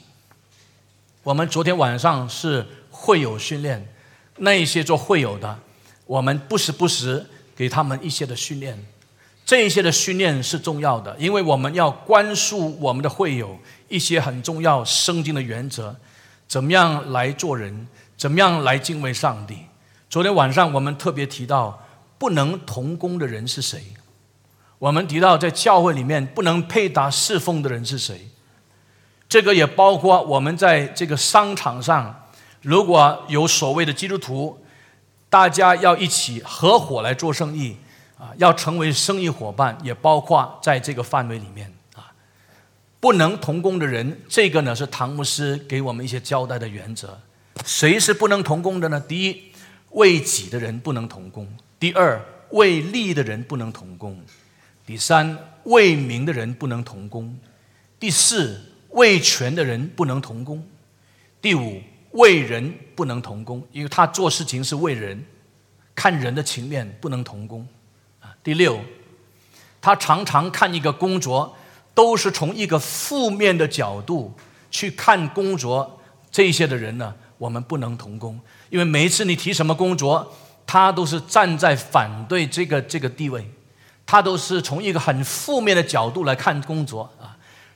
[1.23, 3.87] 我们昨天晚上是会友训练，
[4.39, 5.57] 那一些做会友的，
[6.05, 8.77] 我们不时不时给他们一些的训练，
[9.45, 13.57] 这一些的训练是重要的，因为我们要关注我们的会友
[13.87, 15.95] 一些很重要圣经的原则，
[16.45, 19.59] 怎么样来做人，怎么样来敬畏上帝。
[20.09, 21.81] 昨天晚上我们特别提到，
[22.17, 23.81] 不能同工的人是谁？
[24.77, 28.27] 我们提到在教会里面不能配搭侍奉的人是谁？
[29.33, 32.29] 这个也包括我们在这个商场上，
[32.61, 34.63] 如果有所谓的基督徒，
[35.27, 37.75] 大家要一起合伙来做生意
[38.15, 42.13] 啊，要成为生意伙伴，也包括在这个范围里面啊，
[42.99, 47.19] 不能同工的人，这个呢是唐牧师给我们一些交代的原则。
[47.65, 48.99] 谁是不能同工的呢？
[48.99, 49.51] 第一，
[49.89, 51.43] 为己的人不能同工；
[51.79, 54.13] 第二，为利的人不能同工；
[54.85, 57.35] 第三，为民的人不能同工；
[57.99, 58.69] 第四。
[58.93, 60.67] 为权的人不能同工。
[61.41, 61.81] 第五，
[62.11, 65.23] 为人不能同工，因为他做事情是为人，
[65.93, 67.67] 看人的情面不能同工。
[68.21, 68.79] 啊，第六，
[69.81, 71.55] 他常常看一个工作，
[71.93, 74.33] 都是从一个负面的角度
[74.71, 75.99] 去看工作，
[76.31, 78.39] 这些的人呢，我们不能同工，
[78.69, 80.33] 因为每一次你提什么工作，
[80.65, 83.45] 他都是站在反对这个这个地位，
[84.05, 87.32] 他都是从一个很负面的角度来看工作啊。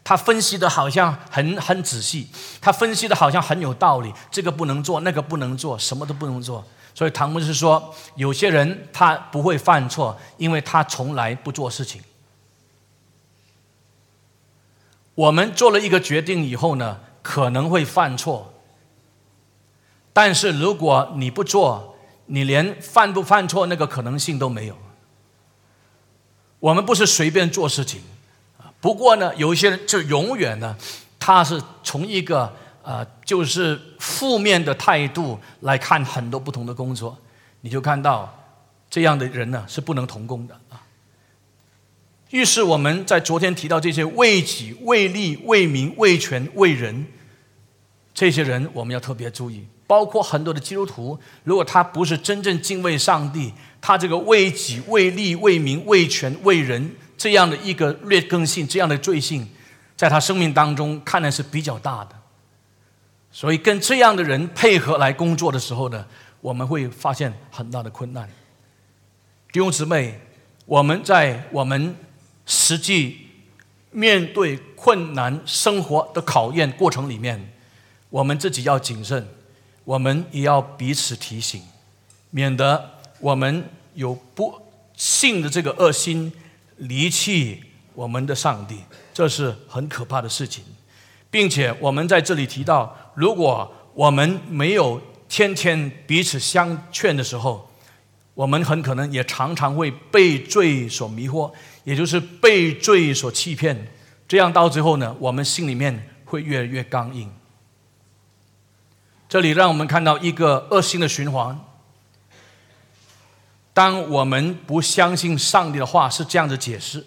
[0.07, 2.29] 他分析的好像很很仔细，
[2.61, 6.63] 他分析的好像很有道理，这个不能做，那个不能做，什么都不能做。
[6.95, 12.01] 所以唐牧师说，有些人他不会犯错，因为他从来不做事情。
[15.13, 18.53] 我们做了一个决定以后呢，可能会犯错，
[20.13, 21.97] 但是如果你不做，
[22.27, 24.77] 你连犯不犯错那个可能性都没有。
[26.61, 28.01] 我们不是随便做事情。
[28.79, 30.75] 不过呢，有一些人就永远呢，
[31.19, 32.53] 他是从一个
[32.83, 37.17] 呃，就是负面的态度来看很多不同的工作，
[37.61, 38.33] 你就看到
[38.89, 40.81] 这样的人呢是不能同工的啊。
[42.29, 47.07] 于是我们在昨天提到这些为己、为利、为民、为权、为人，
[48.13, 49.65] 这些人我们要特别注意。
[49.87, 59.47] 包括很多的基督徒，如果他不是真正敬畏上帝，他这个为己、为利、为民、为权、为人这样的一个劣根性、这样的罪性，
[59.95, 62.11] 在他生命当中看来是比较大的。
[63.31, 66.05] 所以跟这样的人配合来工作的时候呢，
[66.41, 68.29] 我们会发现很大的困难。
[69.51, 70.19] 弟兄姊妹，
[70.65, 71.95] 我们在我们
[72.45, 73.27] 实际
[73.91, 77.53] 面对困难生活的考验过程里面，
[78.09, 79.27] 我们自己要谨慎。
[79.83, 81.61] 我们也要彼此提醒，
[82.29, 82.91] 免得
[83.21, 84.61] 我们有不
[84.97, 86.33] 幸的这个恶心
[86.77, 87.63] 离弃
[87.93, 88.79] 我们的上帝，
[89.13, 90.63] 这是很可怕的事情。
[91.29, 97.69] 并且我们在这里提到，如果我们没有天天彼此相劝的时候，
[98.33, 101.51] 我们很可能也常常会被罪所迷惑，
[101.83, 103.87] 也就是被罪所欺骗。
[104.27, 107.29] 这样到最后呢，我们心里面会越来越刚硬。
[109.27, 111.59] 这里让我们看到一个恶性的循环。
[113.77, 117.05] 当我们不相信上帝的话是这样子解释，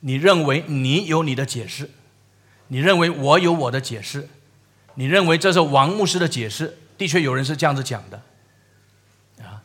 [0.00, 1.88] 你认为你有你的解释，
[2.66, 4.28] 你认为我有我的解释，
[4.96, 8.22] 你认为这是王牧师的解释，的确有人是这样子讲的，
[9.42, 9.64] 啊，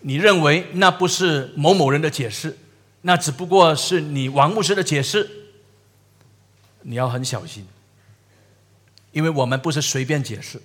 [0.00, 2.58] 你认为那不是某某人的解释，
[3.00, 5.30] 那只不过是你王牧师的解释，
[6.82, 7.66] 你要很小心。
[9.12, 10.60] 因为我们不是随便解释，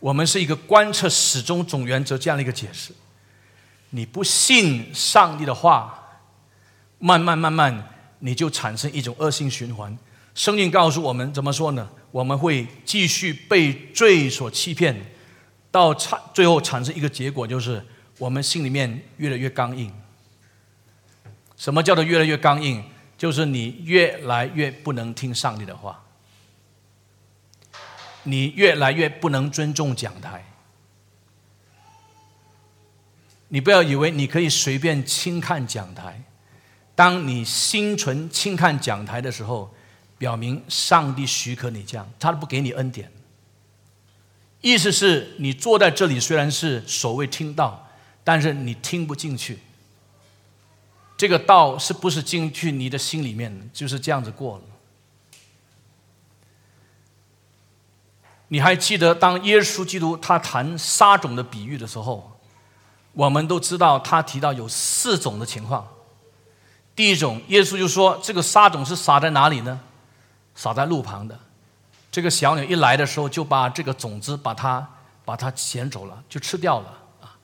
[0.00, 2.92] 我们是一个观测始终总原则这样的一个解释。
[3.90, 6.20] 你不信上帝的话，
[6.98, 7.88] 慢慢慢慢
[8.18, 9.96] 你就产生一种恶性循环。
[10.34, 11.88] 生命告诉我们怎么说呢？
[12.10, 14.94] 我们会继续被罪所欺骗，
[15.70, 17.82] 到产最后产生一个结果，就是
[18.18, 19.92] 我们心里面越来越刚硬。
[21.56, 22.84] 什么叫做越来越刚硬？
[23.16, 26.02] 就是你越来越不能听上帝的话。
[28.26, 30.44] 你越来越不能尊重讲台，
[33.48, 36.22] 你不要以为你可以随便轻看讲台。
[36.94, 39.72] 当你心存轻看讲台的时候，
[40.18, 43.12] 表明上帝许可你这样，他都不给你恩典。
[44.62, 47.88] 意思是你坐在这里虽然是所谓听到，
[48.24, 49.58] 但是你听不进去。
[51.16, 53.70] 这个道是不是进去你的心里面？
[53.72, 54.64] 就是这样子过了。
[58.48, 62.38] 你还记得当耶稣基督他谈撒种的比喻的时候，
[63.12, 65.86] 我们都知道他提到有四种的情况。
[66.94, 69.80] 第一种，耶稣就说这个撒种是撒在哪里呢？
[70.54, 71.38] 撒在路旁的。
[72.10, 74.88] 这个小鸟一来的时候，就把这个种子把它
[75.24, 76.88] 把它捡走了，就吃掉了
[77.20, 77.36] 啊。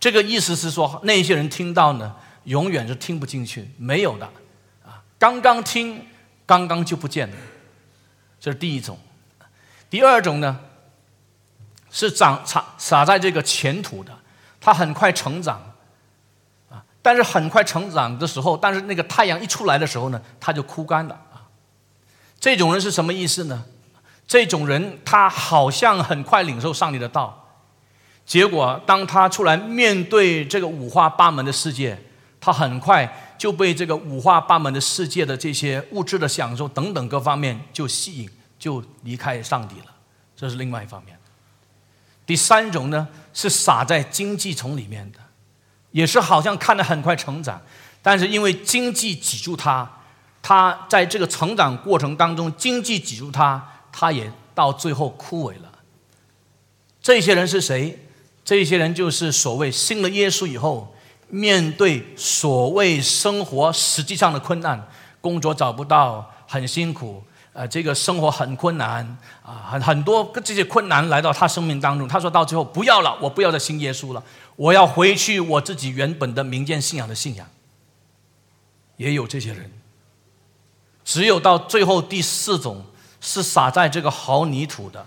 [0.00, 4.26] 这个意思是说，那些人听到呢，永远是听不进去，没有的
[4.84, 5.00] 啊。
[5.18, 6.04] 刚刚听，
[6.44, 7.36] 刚刚就不见了。
[8.40, 8.98] 这是第一种。
[9.96, 10.60] 第二种呢，
[11.90, 14.12] 是长撒撒在这个前土的，
[14.60, 15.58] 它很快成长，
[16.68, 21.48] 啊，但是很快成长的时候，但是那个太阳一出来的时候呢，它就枯干了啊。
[22.38, 23.64] 这种人是什么意思呢？
[24.26, 27.48] 这种人他好像很快领受上帝的道，
[28.26, 31.98] 结果当他出来面对这个五花八门的世界，
[32.38, 38.30] 他很快就被这个五花八门的世界的这些物质的享受等等各方面就吸引。
[38.66, 39.94] 就离开上帝了，
[40.34, 41.16] 这是另外一方面。
[42.26, 45.20] 第三种呢，是撒在经济丛里面的，
[45.92, 47.62] 也是好像看得很快成长，
[48.02, 49.88] 但是因为经济挤住他，
[50.42, 55.70] 他在这个成长过程当中，经济挤住他，他也到最后枯萎了。
[57.00, 57.96] 这些人是谁？
[58.44, 60.92] 这些人就是所谓信了耶稣以后，
[61.28, 64.88] 面对所谓生活实际上的困难，
[65.20, 67.22] 工作找不到，很辛苦。
[67.56, 72.06] 呃，这个生活很困难啊，很很多这些困难来到他生命当中。
[72.06, 74.22] 他说到最后不要了，我不要再信耶稣了，
[74.56, 77.48] 我要回去我自己原本的民间信仰的信仰。
[78.98, 79.70] 也有这些人，
[81.02, 82.84] 只有到最后第四种
[83.22, 85.06] 是撒在这个好泥土的，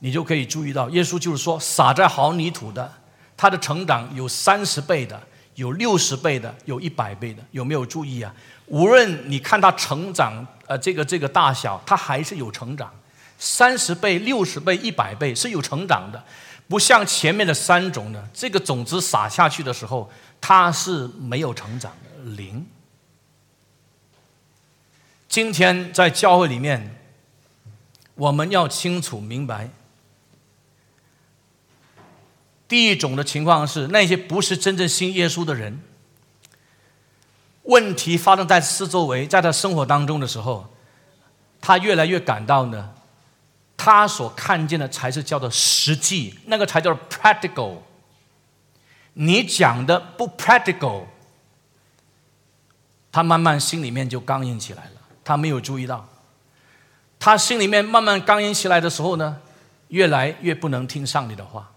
[0.00, 2.92] 你就可以注意到，耶稣就是说撒在好泥土的，
[3.38, 5.18] 他的成长有三十倍的，
[5.54, 8.34] 有六十倍的，有一百倍的，有没有注意啊？
[8.66, 10.46] 无论你看他成长。
[10.66, 12.90] 呃，这个这个大小，它还是有成长，
[13.38, 16.24] 三十倍、六十倍、一百倍是有成长的，
[16.66, 18.26] 不像前面的三种呢。
[18.32, 22.66] 这个种子撒下去的时候，它是没有成长的，零。
[25.28, 26.96] 今天在教会里面，
[28.14, 29.68] 我们要清楚明白。
[32.74, 35.80] 一种的情况是，那些不是真正信耶稣的人，
[37.62, 40.72] 问题发生在四周围，在他生活当中的时候，
[41.60, 42.92] 他越来越感到呢，
[43.76, 47.78] 他所看见的才是叫做实际，那个才叫做 practical。
[49.14, 51.04] 你讲的不 practical，
[53.12, 54.90] 他慢慢心里面就刚硬起来了。
[55.22, 56.08] 他没有注意到，
[57.18, 59.40] 他心里面慢慢刚硬起来的时候呢，
[59.88, 61.70] 越来越不能听上帝的话。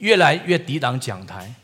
[0.00, 1.54] 越来越抵挡讲台。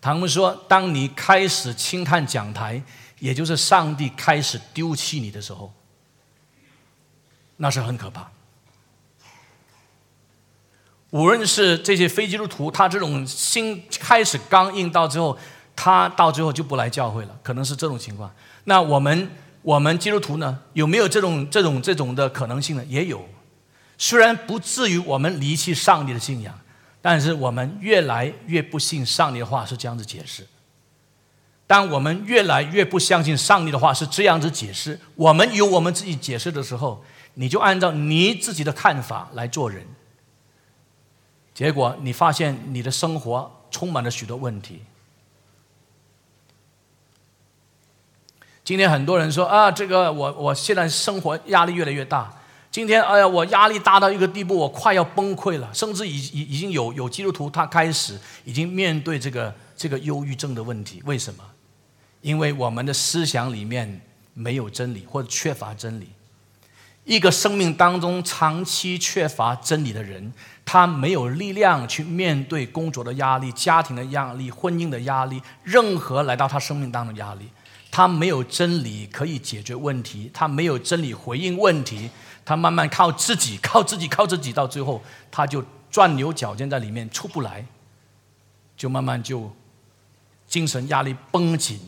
[0.00, 2.80] 他们说：“当你开始轻看讲台，
[3.18, 5.72] 也就是上帝开始丢弃你的时候，
[7.56, 8.30] 那是很可怕。
[11.10, 15.36] 无论是这些非基督徒，他这种心开始刚硬，到最后，
[15.74, 18.32] 他到最后就不来教会了，可能是这种情况。
[18.64, 19.30] 那我们
[19.62, 22.84] 我们基督徒呢，有没有这种这种这种的可能性呢？
[22.84, 23.28] 也有。”
[23.98, 26.56] 虽然不至于我们离弃上帝的信仰，
[27.02, 30.46] 但是我们越来越不信上帝的话是这样子解释。
[31.66, 39.84] 当我们越来越不相信上帝的话是这样子解释，我们有我们自己解释的时候，你就按照你自己的看法来做人。
[41.52, 44.82] 结果你发现你的生活充满了许多问题。
[48.64, 52.32] 今天很多人说啊，这个我我现在生活压力越来越大。
[52.78, 55.68] 今天，哎呀，我压力大到一个地步，我快要崩溃了。
[55.74, 61.02] 甚至已已已经有有基督徒，他开始已经面对这个这个忧郁症的问题。
[61.04, 61.42] 为什么？
[62.20, 64.00] 因为我们的思想里面
[64.32, 66.06] 没有真理，或者缺乏真理。
[67.02, 70.32] 一个生命当中长期缺乏真理的人，
[70.64, 77.48] 他没有力量去面对工作的压力、家庭的压力、婚姻的压力，任何来到他生命当中的压力，
[77.90, 82.08] 他没有真理可以解决问题，他没有真理回应问题。
[82.48, 87.62] 他慢慢靠自己，靠自己，靠自己，到最后他就钻牛角尖在里面出不来，
[88.74, 89.54] 就慢慢就
[90.46, 91.78] 精神压力绷紧，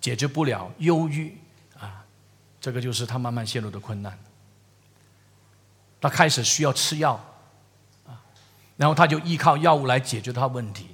[0.00, 1.36] 解决不了，忧郁
[1.78, 2.02] 啊，
[2.58, 4.18] 这个就是他慢慢陷入的困难。
[6.00, 7.22] 他开始需要吃药
[8.06, 8.16] 啊，
[8.78, 10.86] 然后他就依靠药物来解决他问题。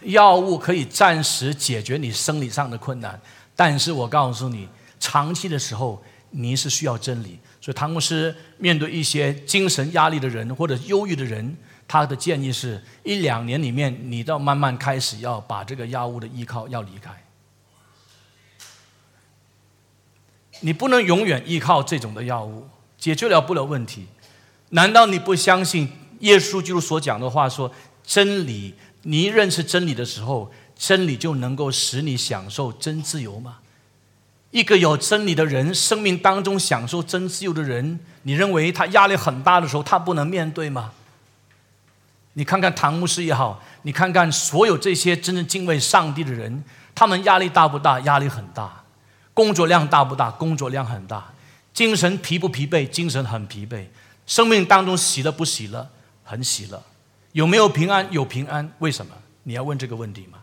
[0.00, 3.20] 药物可以暂时解决你生理上的困难，
[3.54, 7.38] 但是我告诉你，长期的时候你是需要真理。
[7.60, 11.56] 所以，唐牧师面对一些精神压力的人或者忧郁的人，
[11.86, 17.10] 他的建议是一两年里面，你都要慢慢开始要把这个药物的依靠要离开。
[20.60, 24.06] 你不能永远依靠这种的药物，解决了不了问题。
[24.70, 25.88] 难道你不相信
[26.20, 27.48] 耶稣基督所讲的话？
[27.48, 27.72] 说
[28.04, 33.58] 真理，你认识真理的时候，真理就能够使你享受真自由吗？
[34.50, 40.92] 一个有真理的人，生命当中享受真自由的人，你认为他压力很大的时候，他不能面对吗？
[42.32, 48.00] 你看看唐牧师也好，你看看所有这些真正敬畏上帝的人，他们压力大不大？
[48.00, 48.84] 压力很大。
[49.34, 50.30] 工作量大不大？
[50.30, 51.32] 工作量很大。
[51.74, 52.88] 精神疲不疲惫？
[52.88, 53.86] 精神很疲惫。
[54.26, 55.88] 生命当中喜乐不喜乐？
[56.24, 56.82] 很喜乐。
[57.32, 58.06] 有没有平安？
[58.10, 58.72] 有平安。
[58.78, 59.14] 为什么？
[59.42, 60.37] 你要问这个问题吗？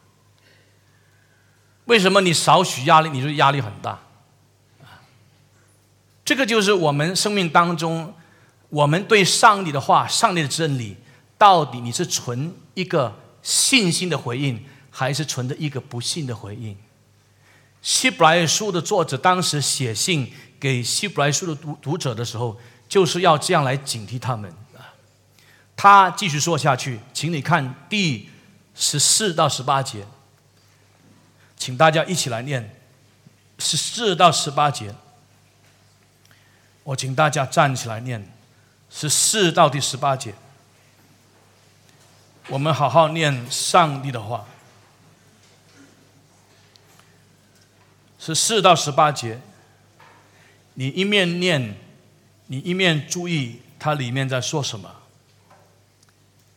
[1.85, 3.99] 为什么你少许压力，你就压力很大？
[6.23, 8.13] 这个就是我们生命当中，
[8.69, 10.97] 我们对上帝的话、上帝的真理，
[11.37, 16.75] 到底你是存一个信心的回应，还是存着一个不信的回应？
[17.83, 22.59] 希伯来书的作者当时写信给希伯来书的读读者的时候，
[22.89, 24.89] 就是要这样来警惕他们啊。
[25.75, 28.27] 他继续说下去，请你看第
[28.73, 30.07] 十四到十八节。
[31.65, 32.75] 请大家一起来念
[33.57, 34.93] 十四到十八节。
[36.83, 38.31] 我请大家站起来念
[38.91, 40.35] 十四到第十八节。
[42.49, 44.45] 我们好好念上帝的话。
[48.19, 49.41] 十四到十八节，
[50.75, 51.75] 你一面念，
[52.45, 54.95] 你一面注意它里面在说什么。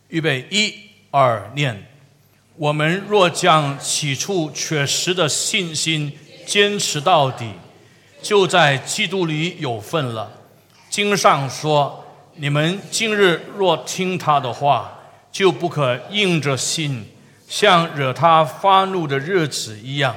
[0.08, 1.90] 预备，一二，念。
[2.58, 6.12] 我们若将起初确实的信心
[6.44, 7.52] 坚持到底，
[8.20, 10.28] 就在基督里有份了。
[10.90, 12.04] 经上说
[12.34, 14.98] ：“你们今日若听他的话，
[15.30, 17.06] 就不可硬着心，
[17.46, 20.16] 像惹他发怒的日子一样。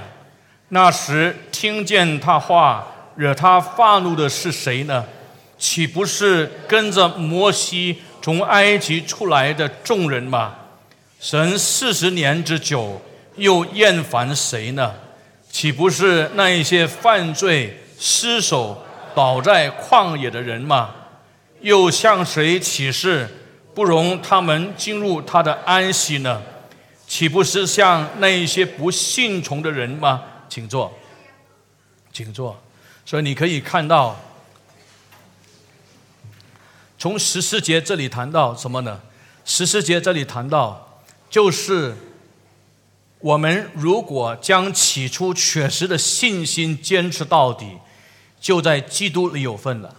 [0.70, 5.06] 那时听见他话惹他发怒的是谁呢？
[5.60, 10.56] 岂不是跟着摩西从埃及出来的众人吗？”
[11.22, 12.99] 神四十年之久，
[13.36, 14.91] 又厌烦谁呢？
[15.51, 20.95] 岂不是那一些犯罪、失手、倒在旷野的人吗？
[21.59, 23.30] 又向谁起誓，
[23.76, 26.41] 不容他们进入他的安息呢？
[27.05, 30.24] 岂不是像那一些不信从的人吗？
[30.49, 30.91] 请坐，
[32.11, 32.59] 请坐。
[33.05, 34.19] 所以你可以看到，
[36.97, 38.99] 从十四节这里谈到什么呢？
[39.45, 40.91] 十四节这里谈到，
[41.32, 41.95] 就是
[43.19, 47.77] 我们如果将起初确实的信心坚持到底，
[48.41, 49.95] 就在基督里有份了。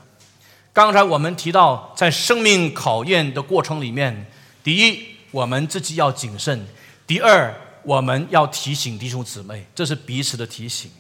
[0.74, 4.26] 刚才我们提到，在生命考验的过程里面，
[4.62, 6.58] 第一，我们自己要谨慎；
[7.06, 10.90] 第二，我们要提醒弟兄姊妹，这是彼此的提醒。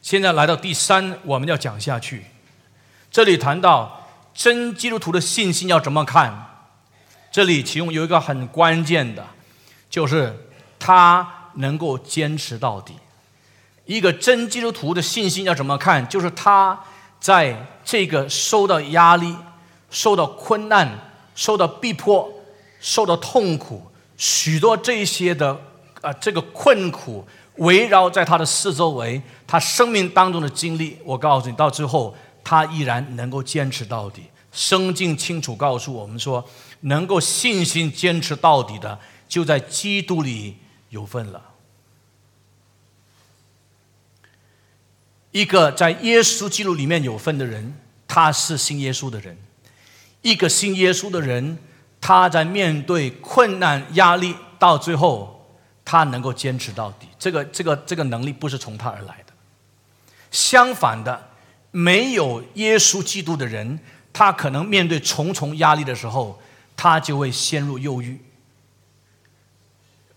[0.00, 2.26] 现在来到第三，我们要讲下去。
[3.10, 6.46] 这里谈到真基督徒的信心要怎么看？
[7.32, 9.26] 这里其中有一个很关键的，
[9.90, 10.34] 就是
[10.78, 12.94] 他能够坚持到底。
[13.84, 16.08] 一个真基督徒的信心要怎么看？
[16.08, 16.80] 就是他
[17.20, 19.36] 在这个受到压力、
[19.90, 20.88] 受到困难、
[21.34, 22.32] 受到逼迫、
[22.80, 25.60] 受到痛苦，许多这些的。
[26.02, 27.22] 啊，这个困苦
[27.56, 34.22] 围绕在他的四周围，他生命当中的经历，我告诉你，到最后他依然能够坚持到底。
[34.50, 36.42] 圣经清楚告诉我们说，
[36.80, 38.98] 能够信心坚持到底的，
[39.30, 40.58] 就在基督里
[40.90, 41.42] 有份了。
[45.30, 47.74] 一个在耶稣基督里面有份的人，
[48.06, 49.34] 他是信耶稣的人；
[50.20, 51.56] 一个信耶稣的人，
[51.98, 55.38] 他在面对困难压力，到最后。
[55.82, 59.32] 他能够坚持到底，这个这个这个能力不是从他而来的。
[60.30, 61.30] 相反的，
[61.72, 63.80] 没有耶稣基督的人，
[64.12, 66.40] 他可能面对重重压力的时候，
[66.76, 68.20] 他就会陷入忧郁。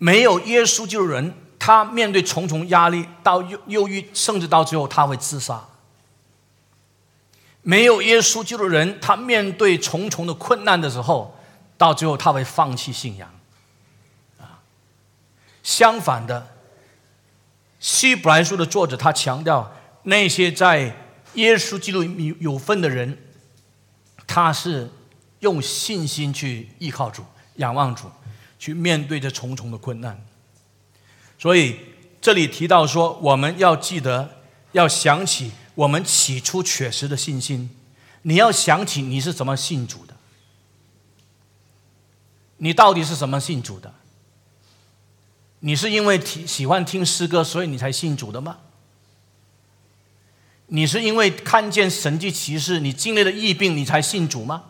[0.04, 5.64] 没有耶稣基督人，他面对重重压力到忧忧郁，甚至到最后他会自杀。
[7.62, 11.34] 没有耶稣基督人，他面对重重的困难的时候，
[11.78, 13.34] 到最后他会放弃信仰。
[14.38, 14.60] 啊
[15.64, 16.41] 相反的，
[17.80, 19.74] 《希伯来书》的作者他强调，
[20.04, 20.93] 那些在
[21.36, 23.18] 耶稣基督有有份的人，
[24.28, 24.91] 他是
[25.39, 27.24] 用信心去依靠主、
[27.56, 28.12] 仰望主，
[28.64, 30.26] 去面对这重重的困难。
[31.38, 31.78] 所以
[32.22, 34.38] 这里提到说，我们要记得，
[34.72, 37.70] 要想起我们起初确实的信心。
[38.22, 40.16] 你要想起你是怎么信主的，
[42.55, 43.93] 你到底是什么信主的？
[45.59, 48.59] 你是因为听喜欢听诗歌，所以你才信主的吗？
[50.68, 54.64] 你是因为看见神迹奇事，你经历了疫病，你才信主吗？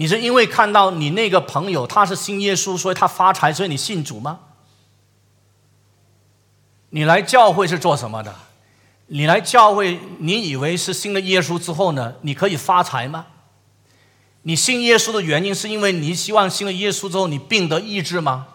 [0.00, 4.40] 你是因为看到你那个朋友他是信耶稣，所以他发财，所以你信主吗？
[6.88, 8.34] 你来教会是做什么的？
[9.08, 13.26] 你来教会，你以为是信了耶稣之后呢，你可以发财吗？
[14.44, 18.46] 你信耶稣的原因是因为你希望信了耶稣之后你病得医治吗？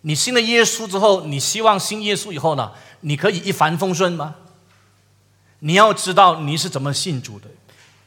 [0.00, 2.72] 你信了耶稣之后，你希望信耶稣以后呢？
[3.00, 4.36] 你可以一帆风顺吗？
[5.58, 7.48] 你要知道你是怎么信主的。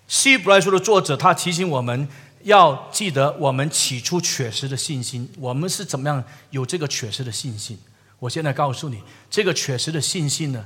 [0.09, 2.09] 希伯来书的作者他提醒我们
[2.41, 7.77] 要记得我们起初确实的信心，我们是怎么样有这个确实的信心？
[8.17, 10.65] 我现在告诉你，这个确实的信心呢，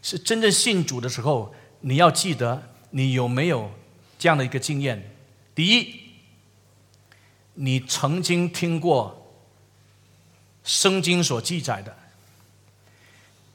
[0.00, 3.68] 是真正信主的时候，你要记得你有没有
[4.16, 5.10] 这样的一个经验？
[5.56, 5.94] 第一，
[7.54, 9.20] 你曾经听过。
[10.62, 11.94] 圣经所记载的，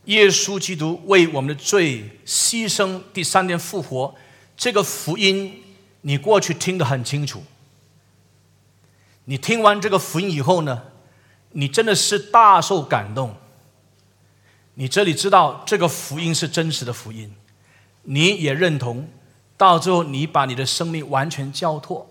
[0.05, 4.13] 耶稣基督为我们的罪牺牲，第三天复活，
[4.59, 5.63] 这个福音
[6.01, 7.41] 你过去听得很清楚。
[9.23, 10.83] 你听完这个福音以后呢，
[11.53, 13.37] 你真的是大受感动。
[14.73, 17.33] 你这里知道这个福音是真实的福音，
[18.03, 19.07] 你也认同，
[19.55, 22.05] 到最后你把你的生命完全交托，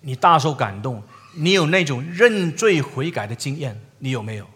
[0.00, 1.02] 你大受感动，
[1.34, 3.78] 你有那种认罪悔改的经验。
[3.98, 4.49] 你有没有？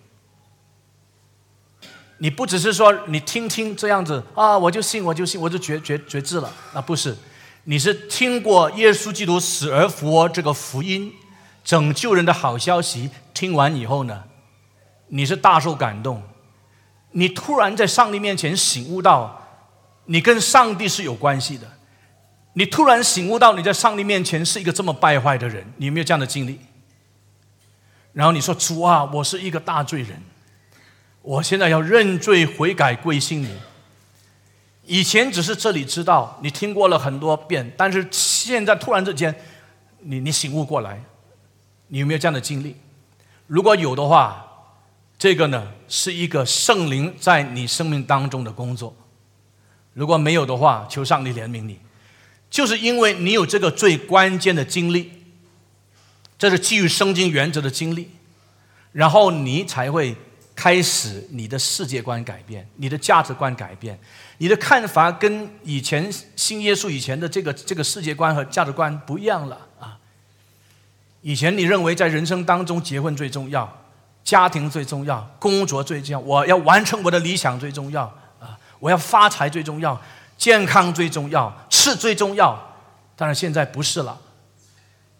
[2.24, 6.50] 你不只是说你听听这样子啊，我就信，我就信，我就觉觉觉知了。
[6.72, 7.14] 那不是，
[7.64, 11.12] 你是听过耶稣基督死而复活这个福音，
[11.62, 13.10] 拯救人的好消息。
[13.34, 14.24] 听完以后呢，
[15.08, 16.22] 你是大受感动。
[17.10, 19.46] 你突然在上帝面前醒悟到，
[20.06, 21.70] 你跟上帝是有关系的。
[22.54, 25.62] 你突然醒悟到你在上帝面前是一个这么败坏的人。
[25.76, 26.58] 你有没有这样的经历？
[28.14, 30.22] 然后你说主啊，我是一个大罪人，
[31.24, 33.48] 我现在要认罪悔改归信你。
[34.84, 39.34] 以前只是这里知道，你听过了很多遍，但是现在突然之间，
[40.00, 41.02] 你你醒悟过来，
[41.88, 42.76] 你有没有这样的经历？
[43.46, 44.44] 如果有的话，
[45.18, 48.94] 这个呢是一个圣灵在你生命当中的工作。
[49.94, 51.78] 如果没有的话，求上帝怜悯你。
[52.50, 55.10] 就是因为你有这个最关键的经历，
[56.38, 58.10] 这是基于圣经原则的经历，
[58.92, 60.14] 然后你才会
[60.54, 63.98] 开始你的世界观改变，你的价值观改变，
[64.38, 69.98] 你的看法跟以前信耶稣以前的这个这个世界观和价值观不一样了啊！
[71.22, 73.80] 以前你认为在人生当中结婚最重要。
[74.22, 78.04] 家庭最重要，工作最重要，我要完成我的理想最重要
[78.40, 78.58] 啊！
[78.78, 80.00] 我要发财最重要，
[80.38, 82.58] 健康最重要，吃最重要。
[83.14, 84.18] 但是现在不是了，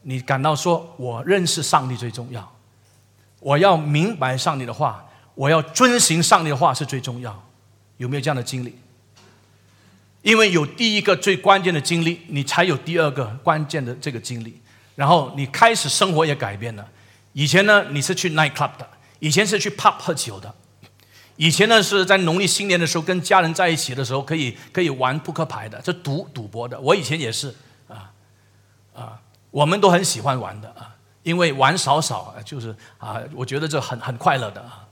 [0.00, 2.50] 你感到说我认识上帝最重要，
[3.40, 5.04] 我要明白上帝的话，
[5.34, 7.44] 我要遵行上帝的话是最重要。
[7.96, 8.76] 有没有这样的经历？
[10.22, 14.60] 因为有第一个最关键的经历，你才有第二个关键的这个经历，
[14.94, 16.88] 然后你开始生活也改变了。
[17.34, 18.88] 以前呢，你是去 night club 的。
[19.20, 20.54] 以前是去 pub 喝酒的，
[21.36, 26.78] 以前呢是在农历新年的时候跟家人在一起的时候可以可以玩扑克牌的，这赌赌博的。
[26.78, 27.54] 我以前也是
[27.88, 28.10] 啊
[28.92, 29.20] 啊，
[29.50, 34.83] 我们都很喜欢玩的啊，因为玩少少就是啊，我觉得这很很快乐的啊。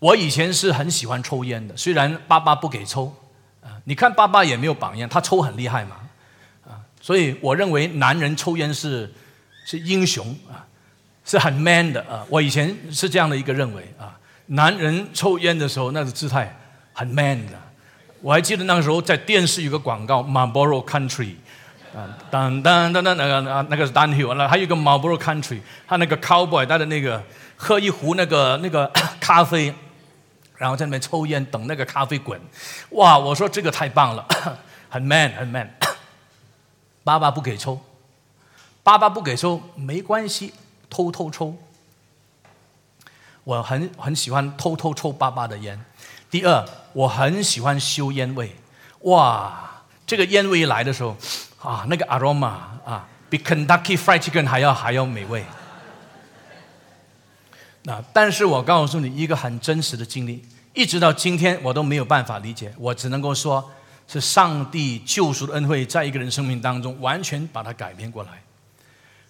[0.00, 3.14] 我以前是很喜欢抽烟的，虽然爸爸不给抽
[3.62, 5.96] 啊，你看爸爸也没有榜样，他抽很厉害嘛
[6.66, 9.14] 啊，所以我认为男人抽烟是
[9.64, 10.66] 是英雄啊。
[11.22, 12.24] 是很 man 的啊！
[12.28, 16.58] 我以前是这样的一个认为啊，男人抽烟的时候那个姿态
[16.92, 17.52] 很 man 的。
[18.20, 21.34] 我还记得那个时候在电视有个广告，Marlboro Country，
[21.94, 27.22] 啊，当当当当那个啊那个是 Dunhill，那还有一个 Marlboro Country，他那个 cowboy 带的那个
[27.54, 28.90] 喝一壶那个那个
[29.20, 29.72] 咖啡，
[30.60, 32.38] 然后在那边抽烟等那个咖啡滚，
[32.90, 33.16] 哇！
[33.16, 34.28] 我说这个太棒了，
[34.90, 35.66] 很 man 很 man。
[37.02, 37.80] 爸爸不给抽，
[38.82, 40.52] 爸爸不给抽没关系。
[40.90, 41.56] 偷偷抽，
[43.44, 45.82] 我很很喜欢偷偷抽爸爸的烟。
[46.30, 48.54] 第二，我很喜欢嗅烟味。
[49.04, 51.16] 哇，这个烟味来的时候，
[51.62, 52.48] 啊，那个 aroma
[52.84, 55.42] 啊，比 Kentucky Fried Chicken 还要还要美味。
[57.82, 60.42] 那但是我告诉你一个很真实的经历，
[60.74, 62.72] 一直到今天我都没有办法理解。
[62.78, 63.70] 我只能够说，
[64.06, 68.42] 是上帝救赎的恩惠，在一个人生命当中完全把它改变过来。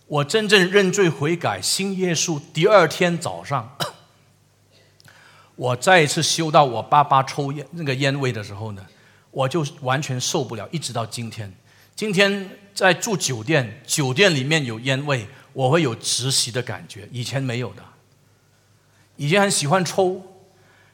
[0.07, 2.41] 我真正认罪悔改，信耶稣。
[2.53, 3.77] 第二天早上，
[5.55, 8.85] 我再一次嗅到我爸爸抽烟那个烟味的时候呢，
[9.31, 10.69] 我就完全受不了。
[10.73, 11.53] 一直到今天，
[11.95, 17.83] 今天在住酒店，酒店里面有烟味，我会有窒息的感觉，以前没有的。
[19.21, 20.23] 以前很喜欢抽，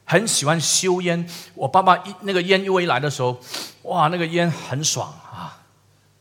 [0.03, 1.25] 很喜欢修烟。
[1.55, 3.39] 我爸爸一那个烟味来的时候，
[3.83, 5.63] 哇，那个烟很爽啊！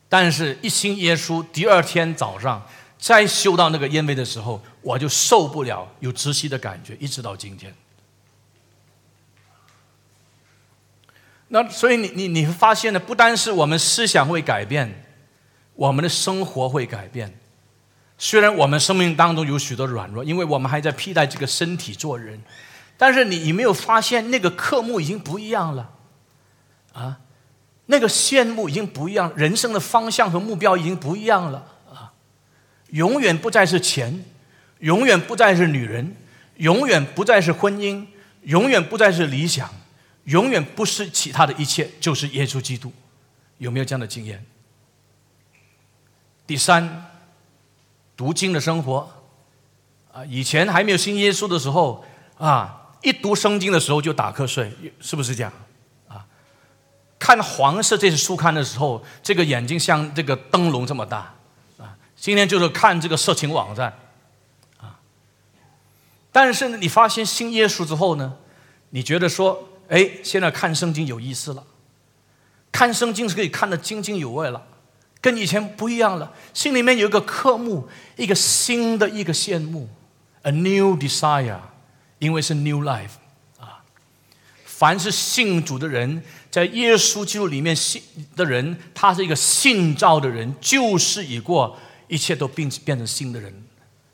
[0.09, 2.65] 但是，一信耶稣，第二天早上。
[2.97, 7.75] 再嗅到那个烟味的时候，我就受不了，有窒息的感觉，一直到今天。
[11.49, 13.01] 那所以你你你会发现呢？
[13.01, 15.05] 不单是我们思想会改变，
[15.75, 17.37] 我们的生活会改变。
[18.19, 22.41] 虽然我们生命当中有许多软弱，因为我们还在替代这个身体做人，
[22.97, 25.91] 但是你你没有发现那个科目已经不一样了
[26.93, 27.19] 啊？
[27.87, 32.13] 那个羡慕已经不一样，人生的方向和目标已经不一样了啊。
[32.91, 34.25] 永远不再是钱，
[34.81, 36.17] 永远不再是女人，
[36.57, 38.07] 永远不再是婚姻，
[38.43, 39.71] 永远不再是理想，
[40.25, 42.93] 永远不是其他的一切，就是耶稣基督。
[43.59, 44.45] 有没有这样的经验？
[46.47, 47.07] 第三，
[48.17, 49.09] 读经的生活
[50.13, 52.05] 啊，以前还没有信耶稣的时候
[52.39, 55.53] 啊，一读圣经的时候就打瞌睡，是不是这样？
[56.09, 56.25] 啊，
[57.19, 61.19] 看黄色这些书刊的时候，这个眼睛像这个灯笼这么大。
[61.19, 61.35] 啊
[62.19, 63.93] 今天就是看这个色情网站，
[64.79, 64.99] 啊！
[66.33, 68.37] 但是，你发现信耶稣之后呢，
[68.89, 71.63] 你觉得说，哎，现在看圣经有意思了，
[72.73, 74.67] 看圣经是可以看得津津有味了，
[75.21, 76.33] 跟以前不一样了。
[76.53, 79.89] 心里面有一个科目，一个新的一个羡慕
[80.43, 81.59] ，a new desire，
[82.19, 83.17] 因为是 new life
[83.59, 83.83] 啊。
[84.65, 88.03] 凡是信主的人，在耶稣基督里面信
[88.35, 91.77] 的人，他是一个信造的人，旧事已过。
[92.09, 93.53] 一切都变变成新的人，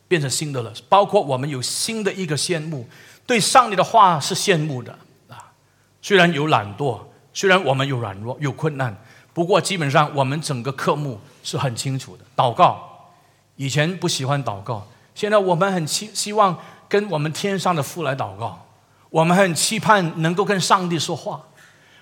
[0.08, 0.72] 变成新的了。
[0.88, 2.88] 包括我们有新的一个羡慕，
[3.26, 4.98] 对上帝的话是羡慕的
[5.28, 5.52] 啊。
[6.00, 6.98] 虽然有懒惰，
[7.34, 8.96] 虽然我们有软弱、有困难，
[9.34, 12.24] 不过基本上我们整个科目是很清楚的。
[12.36, 13.10] 祷告，
[13.56, 16.58] 以前不喜欢祷告，现在我们很希希望
[16.88, 18.66] 跟我们天上的父来祷告。
[19.10, 21.42] 我们很期盼能够跟上帝说话，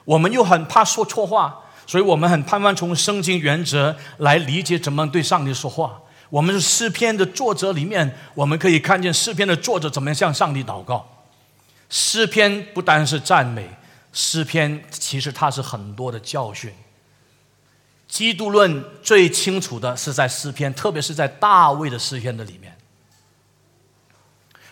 [0.05, 1.61] 我们又很怕说错话。
[1.87, 6.01] 所以我们很盼望从圣经原则来理解怎么对上帝说话。
[6.29, 11.05] 我们是诗篇的作者里面，我们可以看见诗篇的作者怎么样向上帝祷告。
[11.89, 13.69] 诗篇不单是赞美，
[14.13, 16.73] 诗篇其实它是很多的教训。
[18.11, 22.77] 基督论最清楚的是在诗篇，特别是在大卫的诗篇的里面。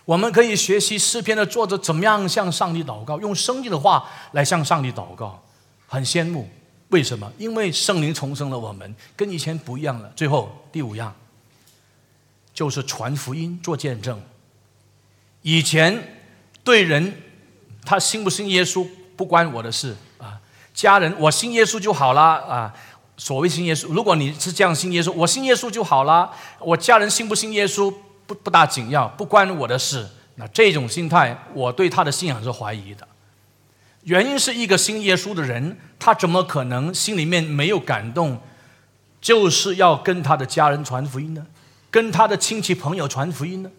[0.05, 5.41] 我们可以学习诗篇的作者怎么样向上帝祷告，用生命的话来向上帝祷告，
[5.87, 6.51] 很羡慕。
[6.89, 7.31] 为什么？
[7.39, 10.11] 因为圣灵重生了我们，跟以前不一样了。
[10.17, 11.15] 最后第五样，
[12.53, 14.21] 就是传福音、做见证。
[15.43, 16.23] 以前
[16.65, 17.23] 对人，
[17.85, 18.87] 他信不信耶稣
[19.17, 20.41] 不关我的事啊。
[20.73, 22.75] 家人，我信耶稣就好了啊。
[23.19, 26.31] 所谓信耶稣，如果你是这样信耶稣，我信耶稣就好了。
[26.61, 27.93] 我家人信不信耶稣？
[28.27, 30.07] 不不大紧要，不关我的事。
[30.37, 33.07] 那这种心态，我对他的信仰是怀疑的。
[34.05, 38.41] 原因是一个信耶稣的人，他怎么可能心里面没有感动，
[39.21, 41.45] 就是要跟他的家人传福音呢？
[41.91, 43.71] 跟他的亲戚朋友传福音呢？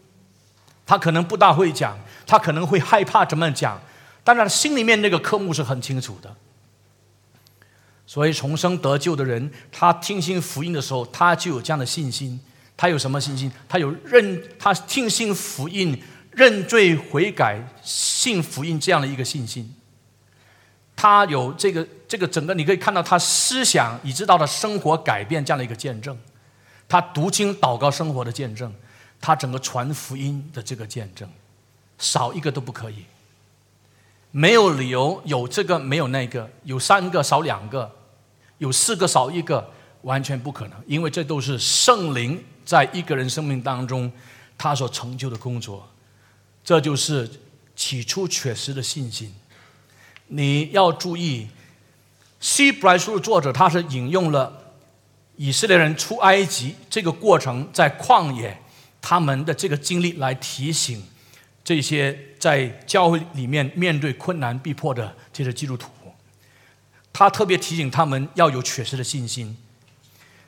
[0.86, 3.80] 他可能不大会讲，他可能会害怕怎么讲，
[4.24, 6.36] 当然心里面那个科目是很清楚的。
[8.10, 12.40] 所以重生得救的人，他听信福音的时候，他就有这样的信心。
[12.76, 13.52] 他有什么信心？
[13.68, 15.96] 他有认，他听信福音、
[16.32, 19.76] 认罪悔改、信福音这样的一个信心。
[20.96, 26.18] 他有这个这个整个，你可以看到他思想已知道的生活改变这样的一个见证。
[26.88, 28.74] 他读经祷告生活的见证，
[29.22, 31.30] 他整个传福音的这个见证，
[32.00, 33.06] 少一个都不可以。
[34.32, 37.92] 没有理由有这个没有那个，有三个少两个，
[38.60, 39.70] 有四个少一个，
[40.04, 42.42] 完全不可能，因为这都是圣灵。
[42.64, 44.12] 在一个人生命当中，
[44.56, 45.90] 他所成就的工作，
[46.64, 47.28] 这就是
[47.76, 49.34] 起初确实的信心。
[50.28, 51.48] 你要注意，
[52.40, 54.76] 希伯来书的作者他是引用了
[55.36, 58.56] 以色列人出埃及这个过程，在旷野
[59.02, 61.04] 他们的这个经历来提醒
[61.64, 65.90] 这些在教会里面面对困难逼迫的这些基督徒。
[67.20, 69.58] 他特别提醒他们要有确实的信心。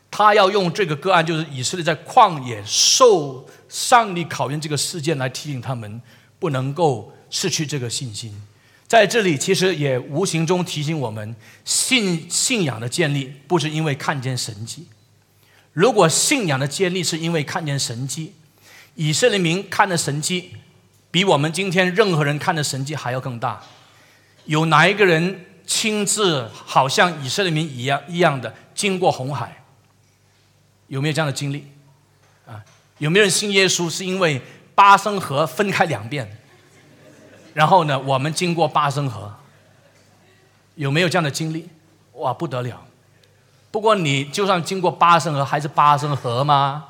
[0.09, 6.01] 他要用这个个案，就是以色列在旷野受上帝考验这个事件，来提醒他们
[6.39, 8.41] 不能够失去这个信心。
[8.87, 14.87] 在这里，其实也无形中提醒我们，信信仰的建立不是因为看见神迹。
[15.73, 18.31] 如果信仰的建立是因为看见神迹，
[18.95, 20.51] 以色列民看的神迹
[21.11, 23.61] 比我们今天任何人看的神迹还要更大。
[24.45, 29.63] 有哪一个人亲自好像以色列民一样一样的经过红海？
[30.87, 31.71] 有没有这样的经历？
[32.45, 32.63] 啊，
[32.97, 34.41] 有没有人信耶稣是因为
[34.75, 36.37] 八生河分开两遍？
[37.53, 39.33] 然后呢，我们经过八生河，
[40.75, 41.69] 有没有这样的经历？
[42.13, 42.85] 哇，不得了！
[43.71, 46.89] 不过你就算经过八生河，还是八生河吗？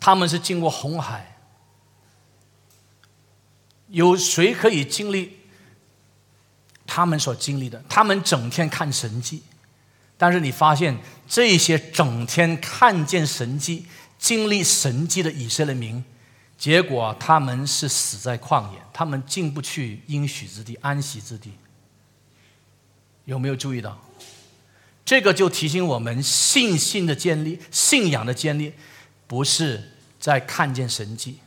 [0.00, 1.36] 他们是经过红海，
[3.88, 5.38] 有谁可以经历
[6.86, 7.82] 他们所经历的？
[7.88, 9.42] 他们整天看神迹。
[10.16, 10.96] 但是你发现
[11.28, 13.84] 这些整天看见神迹、
[14.18, 16.02] 经历神迹的以色列民，
[16.56, 21.52] 结果他们是死在旷野，他们进不去应许之地、安息之地。
[23.24, 23.98] 有没有注意到？
[25.04, 28.72] 这个就提醒我们，信心的建立、信仰的建立，
[29.26, 31.38] 不是在看见神迹。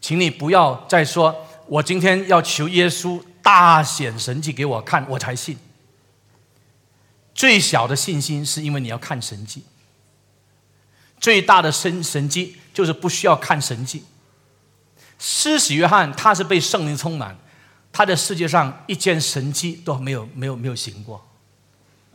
[0.00, 1.34] 请你不要再说，
[1.66, 5.58] 我今天要求耶稣大显神迹给我看，我才信。
[7.34, 9.62] 最小的信心是因为你要看神迹，
[11.18, 14.04] 最大的神神迹就是不需要看神迹。
[15.18, 17.36] 施洗约翰他是被圣灵充满，
[17.92, 21.26] 他在世界上一件神迹都没有没有没有行过。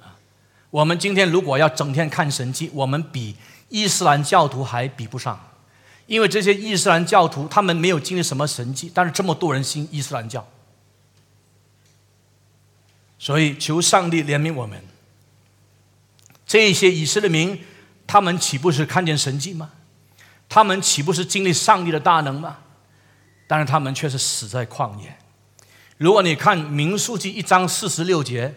[0.01, 0.17] 啊，
[0.69, 3.35] 我们今天如果要整天看神迹，我们比
[3.69, 5.39] 伊斯兰教徒还比不上，
[6.05, 10.47] 因为这些伊斯兰教徒他们没有经历什么神迹，但是这么多人信伊斯兰教，
[13.17, 14.81] 所以求上帝怜悯我们。
[16.45, 17.59] 这些以色列民，
[18.05, 19.71] 他们岂不是看见神迹吗？
[20.47, 22.57] 他们岂不是经历上帝的大能吗？
[23.47, 25.17] 但是他们却是死在旷野。
[25.97, 28.53] 如果你看民数记一章四十六节，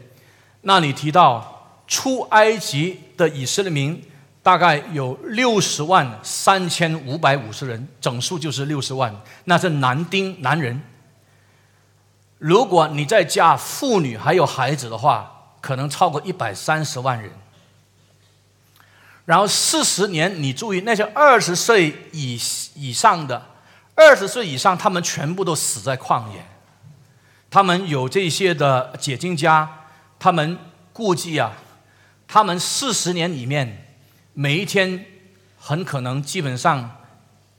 [0.62, 4.02] 那里提到出埃及的以色列民
[4.42, 10.80] 大概有六十万三千五百五十人，整数就是六十万，那是男丁男人。
[12.38, 17.30] 如果你再加妇女还有孩子的话，可能超过一百三十万人。
[19.24, 22.40] 然后四十年，你注意那些二十岁以
[22.74, 23.44] 以上的，
[23.94, 26.46] 二十岁以上，他们全部都死在旷野。
[27.50, 29.86] 他们有这些的解经家，
[30.18, 30.58] 他们
[30.92, 31.52] 估计啊，
[32.26, 33.96] 他们四十年里面，
[34.32, 35.04] 每一天
[35.58, 36.98] 很可能基本上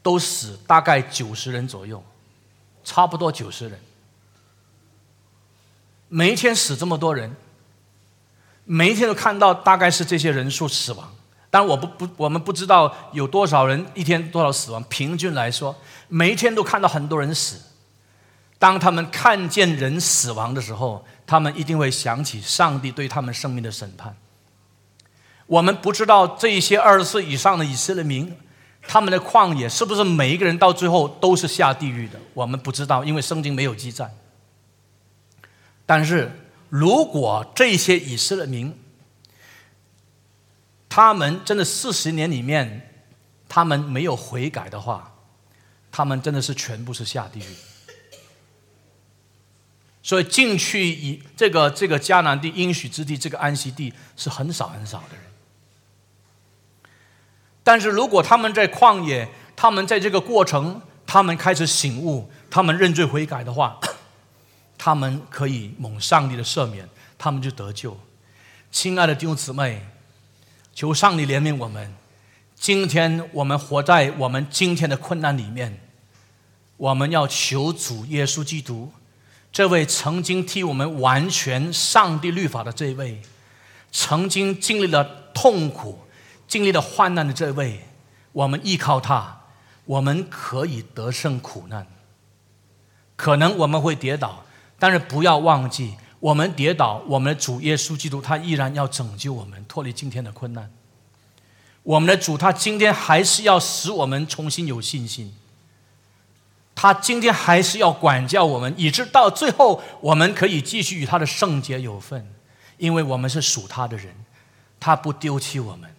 [0.02, 2.04] 都死大概九十人左右，
[2.84, 3.80] 差不多九十人。
[6.10, 7.36] 每一天死这么多人，
[8.66, 11.10] 每一天都看到大概是这些人数死亡。
[11.52, 14.84] 但，我不不，我们不知道有多少人一天多少死亡。
[14.84, 15.76] 平均来说，
[16.08, 17.60] 每一天都看到很多人死。
[18.60, 24.16] 当他们看见人死亡的时候，他们一定会想起上帝对他们生命的审判。
[25.48, 28.36] 我们不知道这一些二十岁以上的以色列民，
[28.88, 32.20] 他们的旷野是不是每一个人到最后都是下地狱的？
[32.36, 34.14] 我们不知道，因为圣经没有记载。
[35.90, 36.32] 但是
[36.70, 38.78] 如果这些以色列民，
[40.88, 42.94] 他们真的四十年里面，
[43.48, 45.16] 他们没有悔改的话，
[45.92, 47.56] 他们真的是全部是下地狱。
[50.04, 55.26] 所以进去以这个这个迦南地应许之地这个安息地是很少很少的人。
[57.64, 63.80] 但是如果他们在旷野，他们在这个过程，他们开始醒悟，他们认罪悔改的话，
[64.80, 67.96] 他们可以蒙上帝的赦免，他们就得救。
[68.72, 69.86] 亲爱的弟兄姊妹。
[70.72, 71.94] 求上帝怜悯我们。
[72.56, 75.78] 今天我们活在我们今天的困难里面，
[76.78, 78.90] 我们要求主耶稣基督，
[79.52, 83.22] 这位曾经替我们完全上帝律法的这位，
[83.92, 85.04] 曾经经历了
[85.34, 86.00] 痛苦、
[86.48, 87.86] 经历了患难的这位，
[88.32, 89.42] 我们依靠他，
[89.84, 91.86] 我们可以得胜苦难。
[93.18, 94.46] 可能我们会跌倒，
[94.80, 95.96] 但是不要忘记。
[96.22, 100.70] 我们跌倒，我们的主耶稣基督他依然要拯救我们，脱离今天的困难。
[101.84, 105.34] 我们的主他今天还是要使我们重新有信心，
[106.76, 112.28] 他今天还是要管教我们，以致到最后我们可以继续与他的圣洁有份，
[112.78, 114.14] 因为我们是属他的人，
[114.78, 115.90] 他不丢弃我们。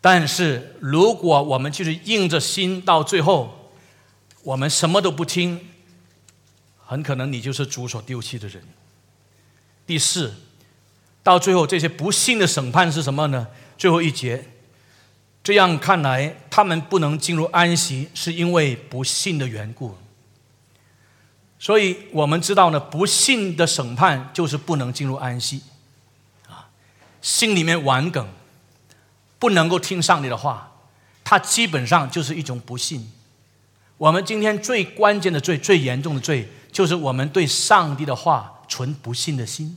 [0.00, 3.70] 但是如果我们就是硬着心到最后，
[4.42, 5.68] 我们什么都不听。
[6.94, 8.62] 很可能你就是主所丢弃的人。
[9.84, 10.32] 第四，
[11.24, 13.48] 到最后这些不幸的审判是什么呢？
[13.76, 14.46] 最后一节，
[15.42, 19.96] 这样看来，他们不能进入安息，是因为不幸的缘故。
[21.58, 25.62] 所以我们知道呢，不幸的审判就是不能进入安息，
[26.46, 26.70] 啊，
[27.20, 28.28] 心里面顽梗，
[29.40, 30.70] 不能够听上帝的话，
[31.24, 33.10] 它基本上就是一种不幸。
[33.96, 36.48] 我们今天最关键的罪、最严重的罪。
[36.74, 39.76] 就是我们对上帝的话存不信的心，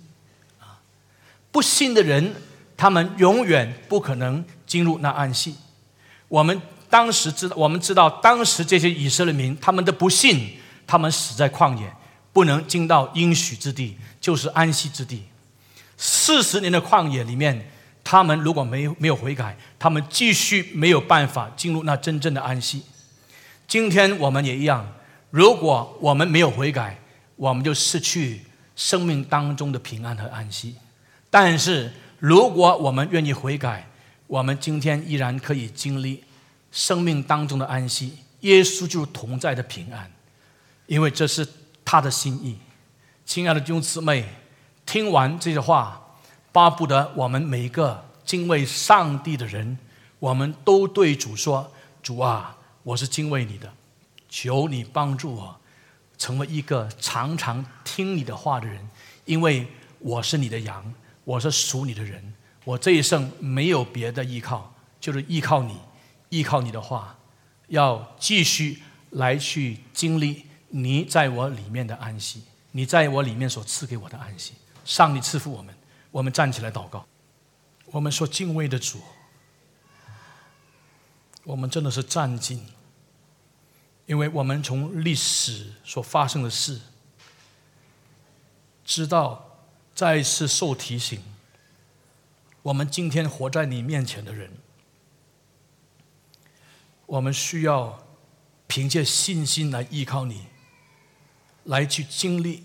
[0.59, 0.81] 啊，
[1.51, 2.33] 不信的人，
[2.75, 5.55] 他们永远不可能进入那安息。
[6.27, 11.93] 我们当时知道，我们知道当时这些以色列民，他们的不信，他们死在旷野，
[12.33, 15.21] 不能进到应许之地，就是安息之地。
[15.97, 17.71] 四十年的旷野里面，
[18.03, 22.81] 他们如果没有没有悔改，他们继续没有办法进入那真正的安息。
[23.67, 24.95] 今天我们也一样。
[25.29, 26.99] 如果我们没有悔改，
[27.35, 28.41] 我们就失去
[28.75, 30.75] 生命当中的平安和安息。
[31.29, 33.87] 但是，如果我们愿意悔改，
[34.27, 36.23] 我们今天依然可以经历
[36.71, 38.19] 生命当中的安息。
[38.41, 40.09] 耶稣就是同在的平安，
[40.85, 41.47] 因为这是
[41.83, 42.57] 他的心意。
[43.25, 44.25] 亲爱的弟兄姊妹，
[44.85, 46.01] 听完这些话，
[46.51, 49.77] 巴不得我们每一个敬畏上帝的人，
[50.19, 51.71] 我们都对主说
[52.01, 53.73] ：“主啊，我是敬畏你的。”
[54.29, 55.59] 求你帮助我，
[56.17, 58.87] 成为一个常常听你的话的人，
[59.25, 59.67] 因为
[59.99, 65.77] 我是你的羊，我是属你的人，我这一生没有别的依靠，就是依靠你，
[66.29, 67.17] 依靠你的话，
[67.67, 74.53] 要继续来去经历你在我里面的安息，你在我里面所赐给我的安息。
[74.83, 75.75] 上帝赐福我们，
[76.11, 77.05] 我们站起来祷告，
[77.87, 78.99] 我们说敬畏的主，
[81.43, 82.65] 我们真的是站敬。
[84.07, 86.79] 因为我们从历史所发生的事，
[88.83, 89.59] 知道
[89.93, 91.21] 再一次受提醒，
[92.61, 94.49] 我们今天活在你面前的人，
[97.05, 98.07] 我们需要
[98.65, 100.45] 凭借信心来依靠你，
[101.65, 102.63] 来去经历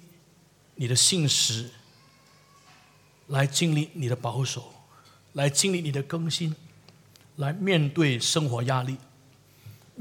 [0.76, 1.70] 你的信实，
[3.26, 4.72] 来经历你的保守，
[5.32, 6.54] 来经历你的更新，
[7.34, 8.96] 来面对生活压力。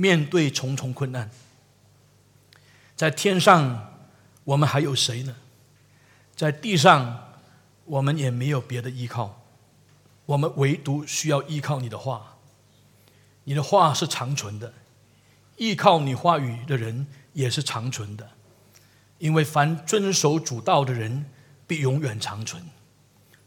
[0.02, 1.30] 面对重重困难，
[2.96, 4.00] 在天上
[4.44, 5.36] 我们还有谁呢？
[6.36, 7.36] 在地上
[7.86, 9.44] 我们也没有别的依靠，
[10.26, 12.38] 我们唯独需要依靠你的话。
[13.44, 14.74] 你的话是长存的，
[15.58, 18.28] 依靠你话语的人也是长存的，
[19.20, 21.28] 因为凡遵守主道的人
[21.68, 22.64] 必永远长存。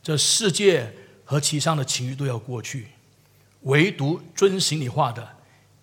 [0.01, 0.95] 这世界
[1.25, 2.91] 和其上的情欲都要过去，
[3.63, 5.34] 唯独遵行你话的。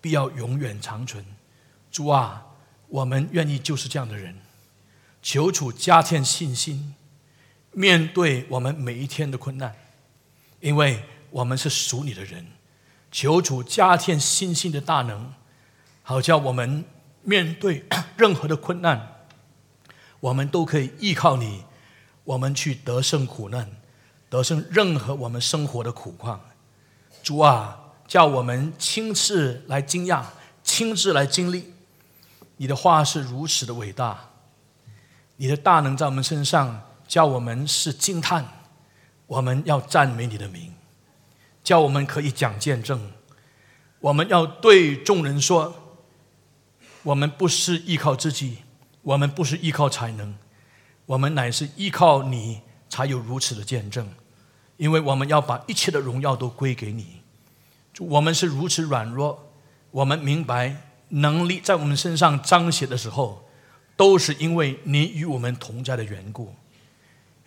[0.02, 1.24] 必要永远长存，
[1.90, 2.44] 主啊，
[2.88, 4.36] 我们愿意就是这样的人。
[5.22, 6.96] 求主加添信心，
[7.70, 9.74] 面对我们每一天的困难，
[10.58, 12.44] 因为我们是属你的人。
[13.12, 15.32] 求主加添信心的大能，
[16.02, 16.84] 好叫我们
[17.22, 17.84] 面对
[18.18, 19.26] 任何的困难，
[20.18, 21.62] 我们都可以依靠你，
[22.24, 23.70] 我们去得胜苦难，
[24.28, 26.40] 得胜任何我们生活的苦况。
[27.22, 27.81] 主啊，
[28.12, 30.22] 叫我们亲自来惊讶，
[30.62, 31.72] 亲自来经历。
[32.58, 34.28] 你的话是如此的伟大，
[35.36, 38.46] 你的大能在我们身上，叫我们是惊叹。
[39.26, 40.74] 我们要赞美你的名，
[41.64, 43.12] 叫我们可以讲见证。
[44.00, 45.74] 我们要对众人说：
[47.04, 48.58] 我们不是依靠自己，
[49.00, 50.34] 我们不是依靠才能，
[51.06, 52.60] 我们乃是依靠你，
[52.90, 54.06] 才有如此的见证。
[54.76, 57.21] 因为我们要把一切的荣耀都归给你。
[57.98, 59.52] 我们是如此软弱，
[59.90, 60.88] 我们明白。
[61.14, 63.46] 能力在我们身上彰显的时候，
[63.96, 66.54] 都是因为你与我们同在的缘故。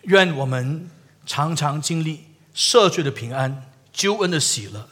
[0.02, 0.88] 愿我们
[1.26, 4.88] 常常经历赦罪的平安、救恩的喜乐。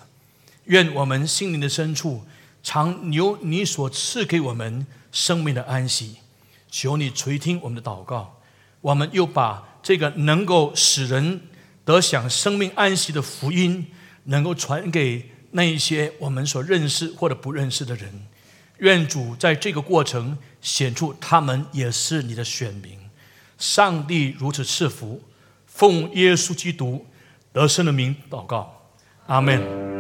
[0.65, 2.25] 愿我们心灵的深处
[2.65, 6.17] 常有你所赐给我们生命的安息。
[6.69, 8.41] 求你垂听我们的祷告。
[8.81, 11.43] 我们又把这个能够使人
[11.85, 13.87] 得享生命安息的福音，
[14.25, 18.27] 能够传给那一些我们所认识或者不认识的人。
[18.79, 22.99] 愿主在这个过程显出他们也是你的选民。
[23.57, 25.23] 上帝如此赐福，
[25.67, 27.07] 奉耶稣基督
[27.53, 28.91] 得胜的名祷告，
[29.27, 29.94] 阿门。